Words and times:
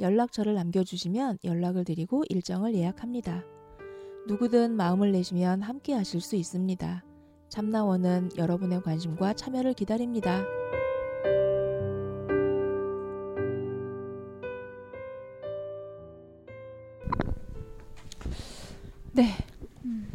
연락처를 0.00 0.54
남겨주시면 0.54 1.38
연락을 1.44 1.84
드리고 1.84 2.24
일정을 2.28 2.74
예약합니다. 2.74 3.44
누구든 4.28 4.76
마음을 4.76 5.12
내시면 5.12 5.62
함께 5.62 5.94
하실 5.94 6.20
수 6.20 6.36
있습니다. 6.36 7.04
참나원은 7.48 8.30
여러분의 8.36 8.82
관심과 8.82 9.32
참여를 9.34 9.72
기다립니다. 9.74 10.44
네. 19.12 19.34
음. 19.84 20.12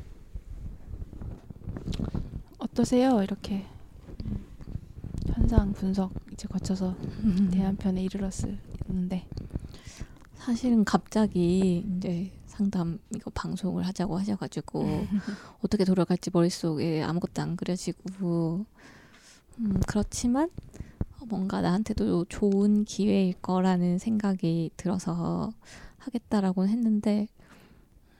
어떠세요? 2.60 3.22
이렇게 3.24 3.66
현상 5.34 5.74
분석 5.74 6.14
이제 6.32 6.48
거쳐서 6.48 6.96
대한편에 7.52 8.04
이르렀는데 8.04 9.28
사실은 10.46 10.84
갑자기 10.84 11.86
이제 11.98 12.30
상담 12.48 13.00
이거 13.16 13.32
방송을 13.34 13.86
하자고 13.88 14.18
하셔가지고 14.18 14.84
어떻게 15.64 15.86
돌아갈지 15.86 16.32
머릿속에 16.34 17.02
아무것도 17.02 17.42
안 17.42 17.56
그려지고 17.56 18.66
음, 19.60 19.82
그렇지만 19.88 20.50
뭔가 21.28 21.62
나한테도 21.62 22.26
좋은 22.26 22.84
기회일 22.84 23.34
거라는 23.42 24.00
생각이 24.00 24.72
들어서 24.76 25.50
하겠다라고는 26.00 26.70
했는데 26.70 27.28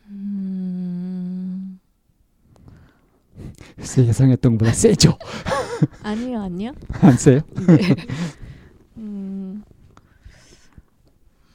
음... 0.08 1.80
예상했던 3.98 4.54
것보다 4.54 4.72
세죠? 4.72 5.18
아니요, 6.04 6.42
아니요. 6.42 6.72
안 7.02 7.18
세요? 7.18 7.42
네. 7.68 7.96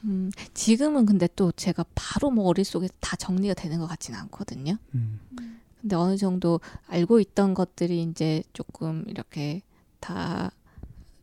음, 0.05 0.31
지금은 0.53 1.05
근데 1.05 1.27
또 1.35 1.51
제가 1.51 1.85
바로 1.95 2.31
뭐 2.31 2.45
머릿속에 2.45 2.87
다 2.99 3.15
정리가 3.17 3.53
되는 3.53 3.79
것 3.79 3.87
같지는 3.87 4.17
않거든요. 4.21 4.77
음. 4.95 5.19
근데 5.81 5.95
어느 5.95 6.17
정도 6.17 6.59
알고 6.87 7.19
있던 7.21 7.53
것들이 7.53 8.03
이제 8.03 8.43
조금 8.53 9.03
이렇게 9.07 9.61
다 9.99 10.51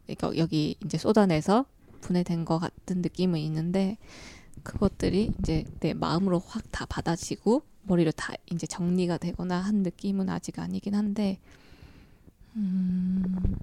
그러니까 0.07 0.37
여기 0.39 0.77
이제 0.85 0.99
쏟아내서 0.99 1.67
분해된 2.01 2.45
것 2.45 2.59
같은 2.59 3.03
느낌은 3.03 3.39
있는데 3.41 3.99
그것들이 4.63 5.33
이제 5.41 5.65
내 5.81 5.95
마음으로 5.95 6.39
확 6.39 6.65
다 6.71 6.85
받아지고 6.87 7.63
머리로 7.85 8.13
다 8.13 8.35
이제 8.51 8.67
정리가 8.67 9.19
되거나 9.19 9.59
한 9.59 9.77
느낌은 9.83 10.29
아직 10.29 10.59
아니긴 10.59 10.95
한데 10.95 11.39
음 12.57 13.57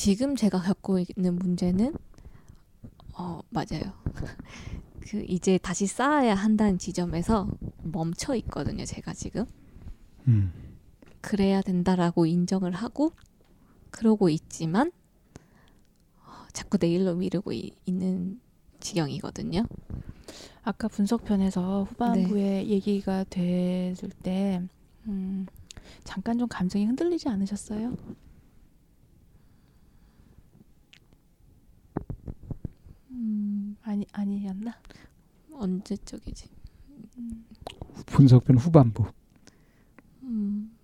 지금 0.00 0.34
제가 0.34 0.62
겪고 0.62 0.98
있는 0.98 1.36
문제는 1.36 1.94
어 3.18 3.42
맞아요. 3.50 3.92
그 5.00 5.22
이제 5.28 5.58
다시 5.58 5.86
쌓아야 5.86 6.34
한다는 6.34 6.78
지점에서 6.78 7.46
멈춰 7.82 8.34
있거든요. 8.36 8.86
제가 8.86 9.12
지금. 9.12 9.44
음. 10.26 10.54
그래야 11.20 11.60
된다라고 11.60 12.24
인정을 12.24 12.72
하고 12.72 13.12
그러고 13.90 14.30
있지만 14.30 14.90
어, 16.24 16.46
자꾸 16.54 16.78
내일로 16.80 17.16
미루고 17.16 17.52
이, 17.52 17.70
있는 17.84 18.40
지경이거든요. 18.80 19.66
아까 20.62 20.88
분석편에서 20.88 21.84
후반부에 21.84 22.42
네. 22.42 22.66
얘기가 22.68 23.24
됐을 23.24 24.08
때 24.22 24.62
음, 25.08 25.46
잠깐 26.04 26.38
좀 26.38 26.48
감정이 26.48 26.86
흔들리지 26.86 27.28
않으셨어요? 27.28 27.98
음, 33.10 33.76
아니 33.82 34.06
아니었나? 34.12 34.74
언제 35.52 35.96
쪽이지? 35.96 36.48
음. 37.18 37.44
분석편 38.06 38.56
후반부. 38.58 39.04
음, 40.22 40.76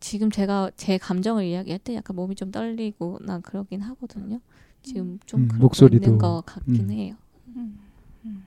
지금 0.00 0.30
제가 0.30 0.70
제 0.76 0.98
감정을 0.98 1.44
이야기할 1.44 1.78
때 1.80 1.94
약간 1.94 2.16
몸이 2.16 2.34
좀 2.36 2.50
떨리고 2.50 3.18
난 3.22 3.42
그러긴 3.42 3.80
하거든요. 3.82 4.40
지금 4.82 5.18
좀 5.26 5.42
음, 5.42 5.58
목소리도 5.58 6.04
있는 6.04 6.18
것 6.18 6.42
같긴 6.46 6.74
음. 6.80 6.90
해요. 6.90 7.16
음, 7.56 7.78
음. 8.24 8.46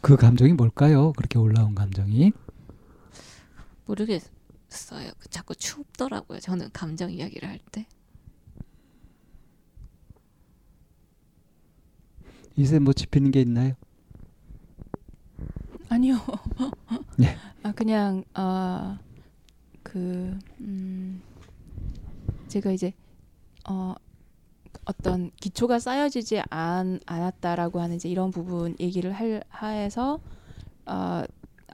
그 0.00 0.16
감정이 0.16 0.52
뭘까요? 0.52 1.12
그렇게 1.12 1.38
올라온 1.38 1.74
감정이? 1.74 2.32
모르겠어요. 3.86 5.12
자꾸 5.30 5.54
춥더라고요. 5.54 6.40
저는 6.40 6.70
감정 6.72 7.10
이야기를 7.12 7.48
할 7.48 7.58
때. 7.70 7.86
이세 12.56 12.78
뭐 12.78 12.92
짚히는 12.92 13.30
게 13.30 13.40
있나요? 13.40 13.74
아니요. 15.88 16.16
네. 17.18 17.36
아 17.62 17.72
그냥 17.72 18.24
어그 18.34 18.98
음, 20.60 21.22
제가 22.48 22.72
이제 22.72 22.92
어 23.68 23.94
어떤 24.84 25.30
기초가 25.40 25.78
쌓여지지 25.78 26.42
않, 26.50 26.98
않았다라고 27.06 27.80
하는 27.80 27.96
이제 27.96 28.08
이런 28.08 28.30
부분 28.30 28.74
얘기를 28.80 29.12
할 29.12 29.42
하에서 29.48 30.18
어 30.86 31.24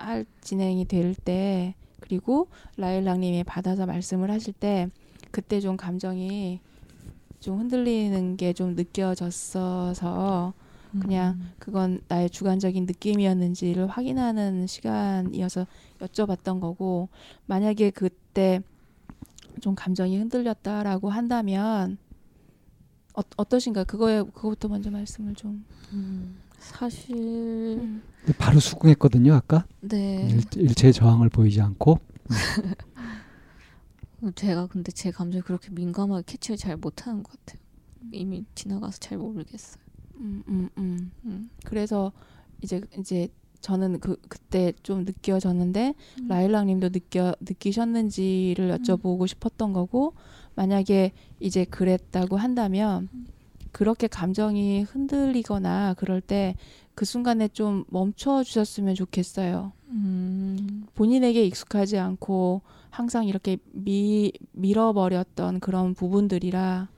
할 0.00 0.24
진행이 0.42 0.84
될 0.84 1.12
때 1.14 1.74
그리고 2.00 2.46
라일락님이 2.76 3.42
받아서 3.44 3.84
말씀을 3.84 4.30
하실 4.30 4.52
때 4.52 4.88
그때 5.32 5.58
좀 5.60 5.76
감정이 5.76 6.60
좀 7.40 7.58
흔들리는 7.58 8.36
게 8.36 8.52
좀 8.52 8.74
느껴졌어서 8.76 10.54
그냥 11.00 11.34
음. 11.34 11.52
그건 11.58 12.00
나의 12.08 12.30
주관적인 12.30 12.86
느낌이었는지를 12.86 13.86
확인하는 13.86 14.66
시간이어서 14.66 15.66
여쭤봤던 16.00 16.60
거고 16.60 17.08
만약에 17.46 17.90
그때 17.90 18.60
좀 19.60 19.74
감정이 19.74 20.18
흔들렸다라고 20.18 21.10
한다면 21.10 21.98
어, 23.14 23.22
어떠신가 23.36 23.84
그거에 23.84 24.22
그거부터 24.22 24.68
먼저 24.68 24.90
말씀을 24.90 25.34
좀. 25.34 25.64
음, 25.92 26.36
사실 26.58 27.16
음. 27.16 28.02
바로 28.38 28.60
수긍했거든요 28.60 29.34
아까? 29.34 29.66
네. 29.80 30.28
일, 30.56 30.74
체 30.74 30.92
저항을 30.92 31.28
보이지 31.28 31.60
않고? 31.60 31.98
음. 34.22 34.32
제가 34.34 34.66
근데 34.66 34.90
제 34.92 35.10
감정이 35.10 35.42
그렇게 35.42 35.70
민감하게 35.70 36.24
캐치를 36.26 36.56
잘 36.56 36.76
못하는 36.76 37.22
것 37.22 37.32
같아요. 37.38 37.60
이미 38.12 38.44
지나가서 38.54 38.98
잘 38.98 39.18
모르겠어요 39.18 39.87
음, 40.20 40.42
음, 40.48 40.68
음. 40.78 41.10
음. 41.24 41.50
그래서 41.64 42.12
이제 42.62 42.80
이제 42.98 43.28
저는 43.60 44.00
그 44.00 44.16
그때 44.28 44.72
좀 44.82 45.04
느껴졌는데 45.04 45.94
음. 46.20 46.28
라일락님도 46.28 46.90
느껴 46.90 47.34
느끼셨는지를 47.40 48.70
음. 48.70 48.76
여쭤보고 48.76 49.22
음. 49.22 49.26
싶었던 49.26 49.72
거고 49.72 50.14
만약에 50.54 51.12
이제 51.40 51.64
그랬다고 51.64 52.36
한다면 52.36 53.08
음. 53.12 53.26
그렇게 53.72 54.06
감정이 54.06 54.82
흔들리거나 54.82 55.94
그럴 55.94 56.20
때 56.20 56.54
그 56.98 57.04
순간에 57.04 57.46
좀 57.46 57.84
멈춰 57.90 58.42
주셨으면 58.42 58.96
좋겠어요. 58.96 59.70
음. 59.90 60.84
본인에게 60.96 61.44
익숙하지 61.44 61.96
않고 61.96 62.62
항상 62.90 63.24
이렇게 63.24 63.56
미 63.70 64.32
밀어버렸던 64.50 65.60
그런 65.60 65.94
부분들이라 65.94 66.88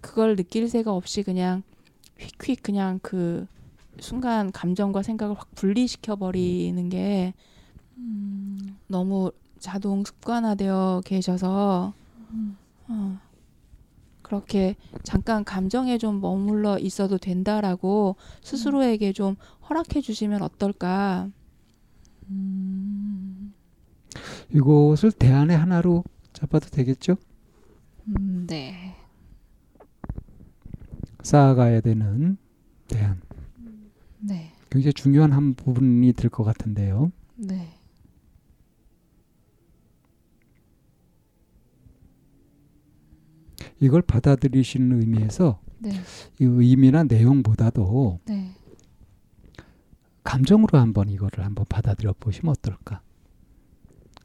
그걸 0.00 0.34
느낄 0.34 0.68
새가 0.68 0.92
없이 0.92 1.22
그냥 1.22 1.62
휙휙 2.20 2.62
그냥 2.62 3.00
그 3.02 3.46
순간 3.98 4.52
감정과 4.52 5.02
생각을 5.02 5.36
확 5.36 5.54
분리시켜 5.54 6.16
버리는 6.16 6.88
게 6.88 7.34
음, 7.96 8.78
너무 8.86 9.32
자동 9.58 10.04
습관화되어 10.04 11.02
계셔서 11.04 11.92
음. 12.32 12.56
어, 12.88 13.18
그렇게 14.22 14.76
잠깐 15.02 15.44
감정에 15.44 15.98
좀 15.98 16.20
머물러 16.20 16.78
있어도 16.78 17.18
된다라고 17.18 18.16
스스로에게 18.42 19.12
좀 19.12 19.36
허락해 19.68 20.00
주시면 20.00 20.42
어떨까? 20.42 21.28
음. 22.28 23.52
이것을 24.52 25.12
대안의 25.12 25.56
하나로 25.56 26.04
잡아도 26.32 26.68
되겠죠? 26.70 27.16
음, 28.06 28.46
네. 28.48 28.89
쌓아가야 31.22 31.80
되는 31.80 32.36
대안. 32.88 33.20
네. 34.18 34.52
굉장히 34.70 34.92
중요한 34.92 35.32
한 35.32 35.54
부분이 35.54 36.12
될 36.14 36.30
것 36.30 36.44
같은데요. 36.44 37.10
네. 37.36 37.68
이걸 43.78 44.02
받아들이시는 44.02 45.00
의미에서 45.00 45.60
네. 45.78 45.90
이 46.38 46.44
의미나 46.44 47.04
내용보다도 47.04 48.20
네. 48.26 48.54
감정으로 50.22 50.78
한번 50.78 51.08
이거를 51.08 51.44
한번 51.44 51.64
받아들여 51.68 52.14
보시면 52.20 52.50
어떨까? 52.58 53.00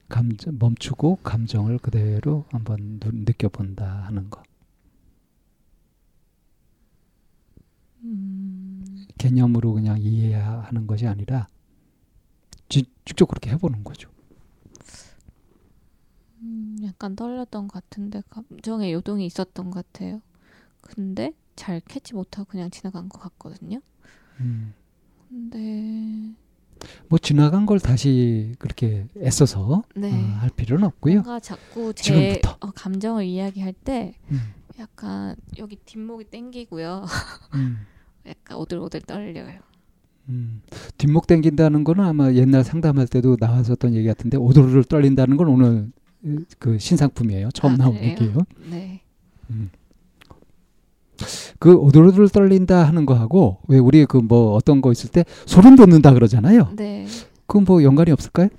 감정 0.10 0.58
멈추고 0.60 1.18
감정을 1.24 1.80
그대로 1.80 2.46
한번 2.52 3.00
누- 3.00 3.12
느껴본다 3.14 4.04
하는 4.06 4.30
거. 4.30 4.44
음, 8.06 9.06
개념으로 9.18 9.74
그냥 9.74 10.00
이해하는 10.00 10.86
것이 10.88 11.08
아니라 11.08 11.48
지- 12.70 12.86
직접 13.04 13.26
그렇게 13.28 13.50
해보는 13.52 13.84
거죠. 13.84 14.10
음, 16.42 16.76
약간 16.84 17.16
떨렸던 17.16 17.68
것 17.68 17.84
같은데 17.84 18.22
감정의 18.30 18.94
요동이 18.94 19.26
있었던 19.26 19.72
것 19.72 19.92
같아요. 19.92 20.22
근데 20.82 21.34
잘 21.56 21.80
캐치 21.80 22.14
못하고 22.14 22.50
그냥 22.50 22.70
지나간 22.70 23.10
것 23.10 23.20
같거든요. 23.22 23.80
음. 24.40 24.74
근데 25.30 26.36
뭐 27.08 27.18
지나간 27.18 27.66
걸 27.66 27.80
다시 27.80 28.54
그렇게 28.60 29.08
애써서 29.18 29.84
네. 29.96 30.12
어, 30.12 30.16
할 30.38 30.50
필요는 30.52 30.86
없고요. 30.86 31.14
뭔가 31.16 31.40
자꾸 31.40 31.94
제 31.96 32.40
지금부터. 32.42 32.58
어, 32.68 32.72
감정을 32.72 33.26
이야기할 33.26 33.74
때 33.74 34.14
음, 34.30 34.40
약간 34.78 35.36
여기 35.58 35.78
뒷목이 35.78 36.26
땡기고요. 36.26 37.06
음, 37.56 37.88
약간 38.28 38.58
오들오들 38.58 39.02
떨려요. 39.02 39.60
음. 40.30 40.62
뒷목 40.98 41.28
당긴다는 41.28 41.84
거는 41.84 42.04
아마 42.04 42.32
옛날 42.34 42.64
상담할 42.64 43.08
때도 43.08 43.38
나왔었던 43.40 43.94
얘기 43.94 44.08
같은데 44.08 44.38
오도를 44.38 44.84
떨린다는 44.86 45.38
건 45.38 45.48
오늘 45.50 45.92
그 46.58 46.80
신상품이에요. 46.80 47.50
처음 47.54 47.74
아, 47.74 47.78
나온? 47.78 47.96
얘기예요. 47.96 48.38
네. 48.70 49.02
음. 49.52 49.70
그 51.60 51.74
오돌오돌 51.74 52.28
떨린다 52.30 52.84
하는 52.84 53.06
거하고 53.06 53.60
왜 53.68 53.78
우리 53.78 54.06
그 54.06 54.18
뭐 54.18 54.54
어떤 54.54 54.82
거 54.82 54.92
있을 54.92 55.10
때 55.12 55.24
소름 55.46 55.76
돋는다 55.76 56.14
그러잖아요. 56.14 56.74
네. 56.76 57.06
그건 57.46 57.64
뭐 57.64 57.84
연관이 57.84 58.12
없을까요? 58.12 58.50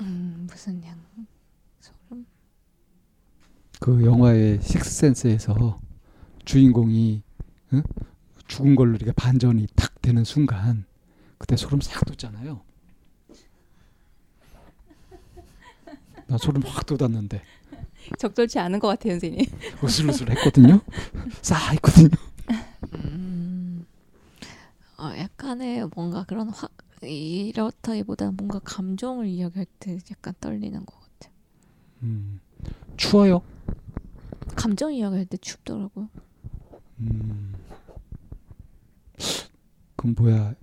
음, 0.00 0.46
무슨 0.50 0.82
양 0.84 0.94
소름? 0.94 0.95
그 3.86 4.04
영화의 4.04 4.60
식스센스에서 4.62 5.78
주인공이 6.44 7.22
응? 7.72 7.82
죽은 8.48 8.74
걸로 8.74 8.96
이렇게 8.96 9.12
반전이 9.12 9.68
탁 9.76 10.02
되는 10.02 10.24
순간 10.24 10.84
그때 11.38 11.54
소름 11.54 11.80
싹 11.80 12.04
돋잖아요. 12.04 12.62
나 16.26 16.36
소름 16.36 16.64
확 16.64 16.84
돋았는데 16.84 17.40
적절치 18.18 18.58
않은 18.58 18.80
것 18.80 18.88
같아요, 18.88 19.12
선생님. 19.12 19.46
으슬으슬 19.84 20.30
했거든요. 20.30 20.80
싸 21.40 21.54
했거든요. 21.70 22.08
음, 22.94 23.86
어, 24.98 25.12
약간의 25.16 25.88
뭔가 25.94 26.24
그런 26.24 26.48
화 26.48 26.66
이렇다기보다 27.02 28.32
뭔가 28.32 28.58
감정을 28.64 29.28
이야기할 29.28 29.66
때 29.78 29.96
약간 30.10 30.34
떨리는 30.40 30.84
것 30.84 30.92
같아요. 31.00 31.32
음, 32.02 32.40
추워요. 32.96 33.42
감정 34.56 34.92
이야기할 34.92 35.26
때 35.26 35.36
춥더라고요. 35.36 36.08
음. 37.00 37.54
그럼 39.96 40.14
뭐야? 40.18 40.54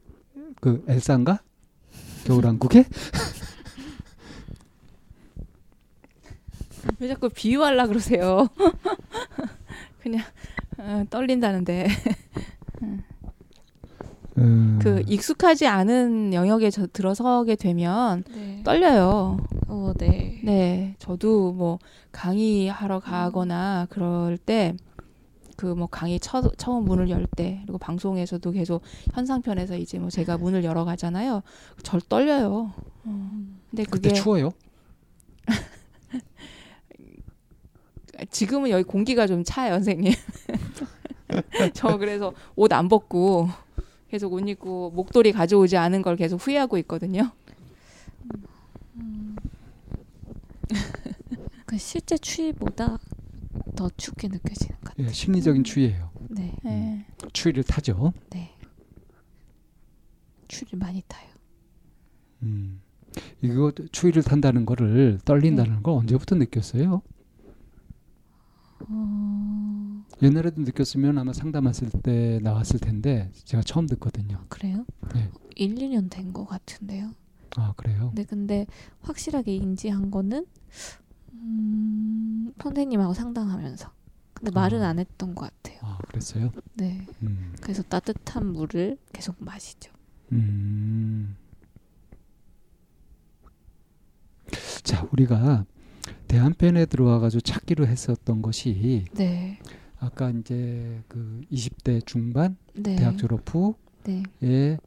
그 0.59 0.83
엘사인가? 0.87 1.43
겨울왕국에? 2.25 2.85
왜 6.99 7.07
자꾸 7.07 7.29
비유하려 7.29 7.87
그러세요? 7.87 8.47
그냥 10.01 10.23
어, 10.77 11.03
떨린다는데 11.09 11.87
음, 14.37 14.79
그 14.81 15.03
익숙하지 15.07 15.67
않은 15.67 16.33
영역에 16.33 16.69
저 16.71 16.87
들어서게 16.87 17.55
되면 17.55 18.23
네. 18.33 18.61
떨려요. 18.63 19.37
어, 19.67 19.93
네. 19.97 20.39
네, 20.43 20.95
저도 20.99 21.51
뭐 21.53 21.79
강의하러 22.11 22.99
가거나 22.99 23.87
그럴 23.89 24.37
때 24.37 24.75
그 25.55 25.75
뭐 25.75 25.87
강의 25.87 26.19
처, 26.19 26.41
처음 26.57 26.83
문을 26.85 27.09
열 27.11 27.27
때 27.37 27.59
그리고 27.63 27.77
방송에서도 27.77 28.51
계속 28.51 28.81
현상편에서 29.13 29.77
이제 29.77 29.99
뭐 29.99 30.09
제가 30.09 30.37
문을 30.37 30.63
열어 30.63 30.83
가잖아요. 30.83 31.41
절 31.83 32.01
떨려요. 32.01 32.73
어. 33.05 33.29
근데 33.69 33.83
그때 33.83 34.09
그게 34.09 34.13
추워요. 34.13 34.51
지금은 38.31 38.71
여기 38.71 38.83
공기가 38.83 39.27
좀 39.27 39.43
차요, 39.43 39.73
선생님. 39.73 40.13
저 41.73 41.97
그래서 41.97 42.33
옷 42.55 42.73
안 42.73 42.89
벗고 42.89 43.47
계속 44.13 44.31
옷 44.33 44.47
입고 44.47 44.91
목도리 44.91 45.31
가져오지 45.31 45.75
않은 45.75 46.03
걸 46.03 46.15
계속 46.15 46.37
후회하고 46.37 46.77
있거든요. 46.77 47.31
그 51.65 51.79
실제 51.79 52.15
추위보다 52.19 52.99
더 53.75 53.89
춥게 53.97 54.27
느껴지는 54.27 54.75
것 54.81 54.89
같아요. 54.89 55.07
예, 55.07 55.11
심리적인 55.11 55.63
추위예요. 55.63 56.11
네, 56.29 56.53
네. 56.63 57.07
추위를 57.33 57.63
타죠. 57.63 58.13
네. 58.29 58.55
추를 60.47 60.77
많이 60.77 61.01
타요. 61.07 61.27
음. 62.43 62.83
이거 63.41 63.71
추위를 63.91 64.21
탄다는 64.21 64.67
거를 64.67 65.17
떨린다는 65.25 65.81
걸 65.81 65.95
언제부터 65.95 66.35
느꼈어요? 66.35 67.01
어, 68.87 69.72
옛날에도 70.23 70.61
느꼈으면 70.61 71.17
아마 71.17 71.33
상담했을 71.33 71.89
때 72.01 72.39
나왔을 72.41 72.79
텐데 72.79 73.29
제가 73.43 73.61
처음 73.63 73.87
듣거든요. 73.87 74.39
그래요? 74.49 74.85
네. 75.13 75.29
1, 75.55 75.75
2년 75.75 76.09
된 76.09 76.31
것 76.33 76.45
같은데요. 76.45 77.11
아 77.57 77.73
그래요? 77.77 78.11
네, 78.15 78.23
근데 78.23 78.65
확실하게 79.01 79.55
인지한 79.55 80.09
거는 80.09 80.45
음, 81.33 82.53
선생님하고 82.61 83.13
상담하면서. 83.13 83.91
근데 84.33 84.51
말은 84.51 84.81
아. 84.81 84.89
안 84.89 84.99
했던 84.99 85.35
것 85.35 85.51
같아요. 85.51 85.79
아 85.83 85.97
그랬어요? 86.07 86.51
네. 86.75 87.05
음. 87.21 87.53
그래서 87.61 87.83
따뜻한 87.83 88.47
물을 88.53 88.97
계속 89.11 89.35
마시죠. 89.39 89.91
음. 90.31 91.35
자 94.83 95.07
우리가 95.11 95.65
대한편에 96.27 96.85
들어와가지고 96.87 97.41
찾기로 97.41 97.87
했었던 97.87 98.41
것이 98.41 99.05
네. 99.13 99.59
아까 100.03 100.29
이제 100.31 101.01
그 101.07 101.41
20대 101.49 102.05
중반 102.05 102.57
네. 102.73 102.95
대학 102.97 103.17
졸업 103.17 103.45
네. 104.03 104.21
후에 104.41 104.77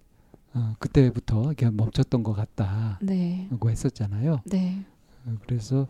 어, 0.53 0.75
그때부터 0.79 1.45
이렇게 1.47 1.71
멈췄던 1.71 2.23
것 2.23 2.35
같다고 2.35 2.99
네. 3.07 3.49
했었잖아요. 3.51 4.43
네. 4.45 4.85
어, 5.25 5.35
그래서 5.43 5.89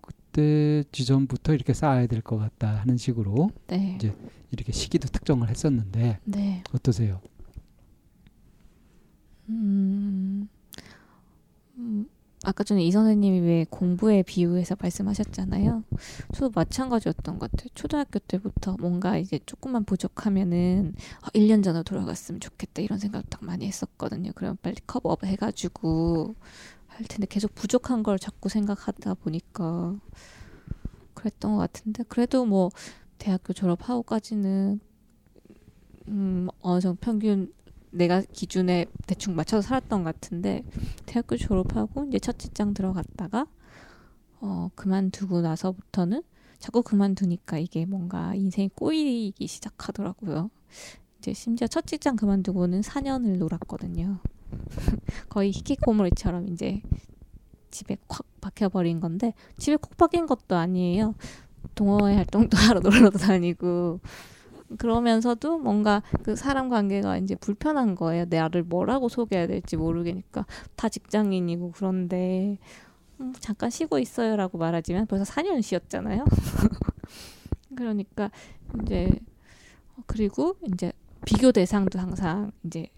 그때 0.00 0.82
지점부터 0.92 1.52
이렇게 1.52 1.74
쌓아야 1.74 2.06
될 2.06 2.22
것 2.22 2.38
같다 2.38 2.76
하는 2.80 2.96
식으로 2.96 3.50
네. 3.66 3.96
이제 3.96 4.14
이렇게 4.50 4.72
시기도 4.72 5.08
특정을 5.08 5.50
했었는데 5.50 6.18
네. 6.24 6.64
어떠세요? 6.72 7.20
음, 9.50 10.48
음, 11.76 12.06
아까 12.44 12.64
전에 12.64 12.82
이 12.82 12.90
선생님이 12.90 13.40
왜 13.40 13.66
공부에 13.70 14.22
비유해서 14.22 14.76
말씀하셨잖아요. 14.80 15.84
저도 16.34 16.50
마찬가지였던 16.54 17.38
것 17.38 17.50
같아요. 17.50 17.68
초등학교 17.74 18.18
때부터 18.18 18.76
뭔가 18.80 19.16
이제 19.16 19.38
조금만 19.46 19.84
부족하면은 19.84 20.94
아, 21.20 21.28
1년 21.30 21.62
전으로 21.62 21.84
돌아갔으면 21.84 22.40
좋겠다 22.40 22.82
이런 22.82 22.98
생각 22.98 23.28
딱 23.30 23.44
많이 23.44 23.66
했었거든요. 23.66 24.32
그럼 24.34 24.56
빨리 24.60 24.76
커버업 24.86 25.24
해가지고 25.24 26.34
할 26.88 27.06
텐데 27.06 27.26
계속 27.28 27.54
부족한 27.54 28.02
걸 28.02 28.18
자꾸 28.18 28.48
생각하다 28.48 29.14
보니까 29.14 29.96
그랬던 31.14 31.52
것 31.52 31.58
같은데 31.58 32.02
그래도 32.08 32.44
뭐 32.44 32.70
대학교 33.18 33.52
졸업하고까지는 33.52 34.80
음, 36.08 36.48
어느 36.60 36.80
정도 36.80 36.98
평균 37.00 37.52
내가 37.92 38.22
기준에 38.32 38.86
대충 39.06 39.36
맞춰서 39.36 39.68
살았던 39.68 40.02
것 40.02 40.14
같은데 40.14 40.64
대학교 41.06 41.36
졸업하고 41.36 42.06
이제 42.06 42.18
첫 42.18 42.38
직장 42.38 42.74
들어갔다가 42.74 43.46
어 44.40 44.70
그만두고 44.74 45.40
나서부터는 45.42 46.22
자꾸 46.58 46.82
그만두니까 46.82 47.58
이게 47.58 47.84
뭔가 47.84 48.34
인생이 48.34 48.70
꼬이기 48.74 49.46
시작하더라고요. 49.46 50.50
이제 51.18 51.32
심지어 51.32 51.66
첫 51.66 51.86
직장 51.86 52.16
그만두고는 52.16 52.80
4년을 52.80 53.38
놀았거든요. 53.38 54.18
거의 55.28 55.50
히키코모리처럼 55.50 56.48
이제 56.48 56.82
집에 57.70 57.96
콱 58.08 58.26
박혀버린 58.40 59.00
건데 59.00 59.34
집에 59.58 59.76
콕 59.76 59.96
박힌 59.96 60.26
것도 60.26 60.56
아니에요. 60.56 61.14
동호회 61.74 62.14
활동도 62.14 62.56
하러 62.58 62.80
놀러도 62.80 63.18
다니고 63.18 64.00
그러면서도 64.78 65.58
뭔가 65.58 66.02
그 66.22 66.36
사람 66.36 66.68
관계가 66.68 67.18
이제 67.18 67.34
불편한 67.34 67.94
거예요. 67.94 68.26
나를 68.28 68.62
뭐라고 68.62 69.08
소개해야 69.08 69.46
될지 69.46 69.76
모르겠니까 69.76 70.46
다 70.76 70.88
직장인이고 70.88 71.72
그런데 71.74 72.58
음, 73.20 73.32
잠깐 73.38 73.70
쉬고 73.70 73.98
있어요라고 73.98 74.58
말하지만 74.58 75.06
벌써 75.06 75.24
4년 75.24 75.62
쉬었잖아요. 75.62 76.24
그러니까 77.76 78.30
이제 78.82 79.10
그리고 80.06 80.56
이제 80.72 80.92
비교 81.24 81.52
대상도 81.52 81.98
항상 81.98 82.50
이제 82.64 82.88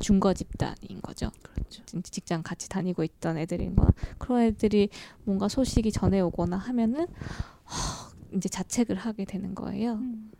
중거 0.00 0.32
집단인 0.34 1.00
거죠. 1.02 1.30
그렇죠. 1.42 1.82
직장 2.02 2.42
같이 2.42 2.68
다니고 2.68 3.04
있던 3.04 3.38
애들인 3.38 3.76
거. 3.76 3.86
그런 4.18 4.42
애들이 4.42 4.88
뭔가 5.24 5.48
소식이 5.48 5.92
전해 5.92 6.20
오거나 6.20 6.56
하면은 6.56 7.06
허, 7.06 8.36
이제 8.36 8.48
자책을 8.48 8.96
하게 8.96 9.24
되는 9.24 9.54
거예요. 9.54 9.94
음. 9.94 10.30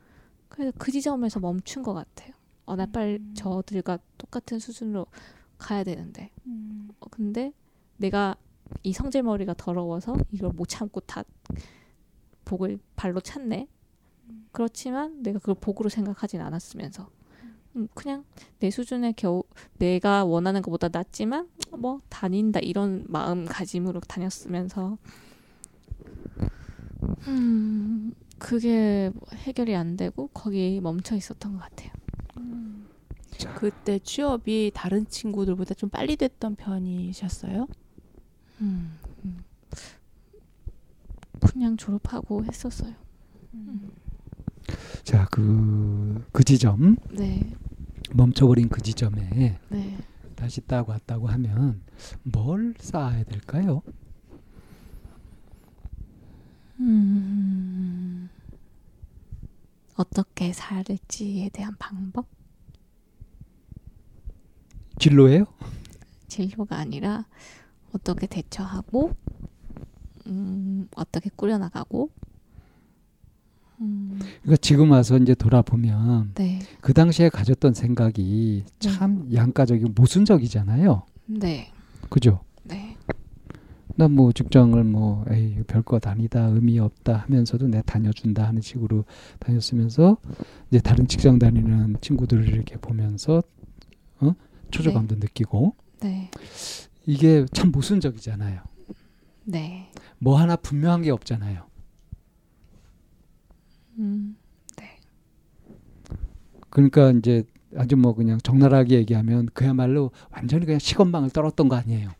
그래서 0.48 0.72
그 0.78 0.92
지점에서 0.92 1.40
멈춘 1.40 1.82
것 1.82 1.94
같아요. 1.94 2.32
어, 2.66 2.76
나 2.76 2.86
빨리 2.86 3.16
음. 3.16 3.34
저들과 3.34 3.98
똑같은 4.18 4.58
수준으로 4.58 5.06
가야 5.58 5.84
되는데. 5.84 6.30
음. 6.46 6.90
어, 7.00 7.06
근데 7.10 7.52
내가 7.96 8.36
이 8.82 8.92
성질머리가 8.92 9.54
더러워서 9.54 10.16
이걸 10.32 10.50
못 10.50 10.68
참고 10.68 11.00
다 11.00 11.24
복을 12.44 12.78
발로 12.96 13.20
찼네. 13.20 13.68
음. 14.28 14.48
그렇지만 14.52 15.22
내가 15.22 15.38
그걸 15.38 15.56
복으로 15.56 15.88
생각하진 15.88 16.40
않았으면서 16.40 17.10
음, 17.76 17.88
그냥 17.94 18.24
내 18.60 18.70
수준에 18.70 19.12
겨우 19.16 19.42
내가 19.78 20.24
원하는 20.24 20.62
것보다 20.62 20.88
낫지만 20.92 21.48
뭐 21.76 22.00
다닌다 22.08 22.60
이런 22.60 23.04
마음가짐으로 23.08 24.00
다녔으면서 24.00 24.96
음 27.26 28.14
그게 28.44 29.10
해결이 29.32 29.74
안 29.74 29.96
되고 29.96 30.28
거기 30.28 30.78
멈춰 30.82 31.16
있었던 31.16 31.54
것 31.54 31.60
같아요. 31.60 31.90
음. 32.36 32.86
그때 33.54 33.98
취업이 33.98 34.70
다른 34.74 35.06
친구들보다 35.08 35.72
좀 35.72 35.88
빨리 35.88 36.16
됐던 36.16 36.56
편이셨어요? 36.56 37.66
음, 38.60 38.98
음. 39.24 39.44
그냥 41.40 41.78
졸업하고 41.78 42.44
했었어요. 42.44 42.92
음. 43.54 43.90
자, 45.04 45.26
그, 45.30 46.22
그 46.30 46.44
지점. 46.44 46.96
네. 47.12 47.50
멈춰버린 48.12 48.68
그 48.68 48.82
지점에 48.82 49.58
네. 49.70 49.98
다시 50.36 50.60
딱 50.60 50.86
왔다고 50.86 51.28
하면 51.28 51.80
뭘 52.22 52.74
쌓아야 52.78 53.24
될까요? 53.24 53.82
어떻게 59.96 60.52
살지에 60.52 61.50
대한 61.50 61.74
방법? 61.78 62.26
진로예요? 64.98 65.44
진로가 66.28 66.76
아니라 66.76 67.26
어떻게 67.92 68.26
대처하고 68.26 69.14
음, 70.26 70.88
어떻게 70.96 71.30
꾸려나가고 71.34 72.10
음. 73.80 74.18
그러니까 74.42 74.56
지금 74.60 74.90
와서 74.90 75.16
이제 75.18 75.34
돌아보면 75.34 76.32
네. 76.34 76.60
그 76.80 76.92
당시에 76.92 77.28
가졌던 77.28 77.74
생각이 77.74 78.64
네. 78.66 78.78
참 78.78 79.28
네. 79.28 79.36
양가적이고 79.36 79.90
모순적이잖아요. 79.94 81.02
네. 81.26 81.72
그죠? 82.08 82.40
네. 83.96 84.08
난뭐 84.08 84.32
직장을 84.32 84.82
뭐 84.84 85.24
에이 85.30 85.62
별거 85.66 85.98
다니다 85.98 86.46
의미 86.46 86.78
없다 86.78 87.16
하면서도 87.16 87.68
내 87.68 87.82
다녀준다 87.82 88.46
하는 88.46 88.60
식으로 88.60 89.04
다녔으면서 89.38 90.16
이제 90.70 90.80
다른 90.80 91.06
직장 91.06 91.38
다니는 91.38 91.96
친구들을 92.00 92.48
이렇게 92.48 92.76
보면서 92.76 93.42
어? 94.20 94.34
초조감도 94.70 95.16
네. 95.16 95.20
느끼고 95.20 95.74
네. 96.00 96.30
이게 97.06 97.46
참 97.52 97.70
모순적이잖아요. 97.70 98.60
네. 99.44 99.90
뭐 100.18 100.38
하나 100.38 100.56
분명한 100.56 101.02
게 101.02 101.10
없잖아요. 101.10 101.66
음, 103.98 104.36
네. 104.76 104.98
그러니까 106.70 107.10
이제 107.12 107.44
아주 107.76 107.96
뭐 107.96 108.14
그냥 108.14 108.38
적나라하게 108.38 108.96
얘기하면 108.96 109.46
그야말로 109.52 110.10
완전히 110.30 110.66
그냥 110.66 110.78
시건방을 110.78 111.30
떨었던 111.30 111.68
거 111.68 111.76
아니에요. 111.76 112.10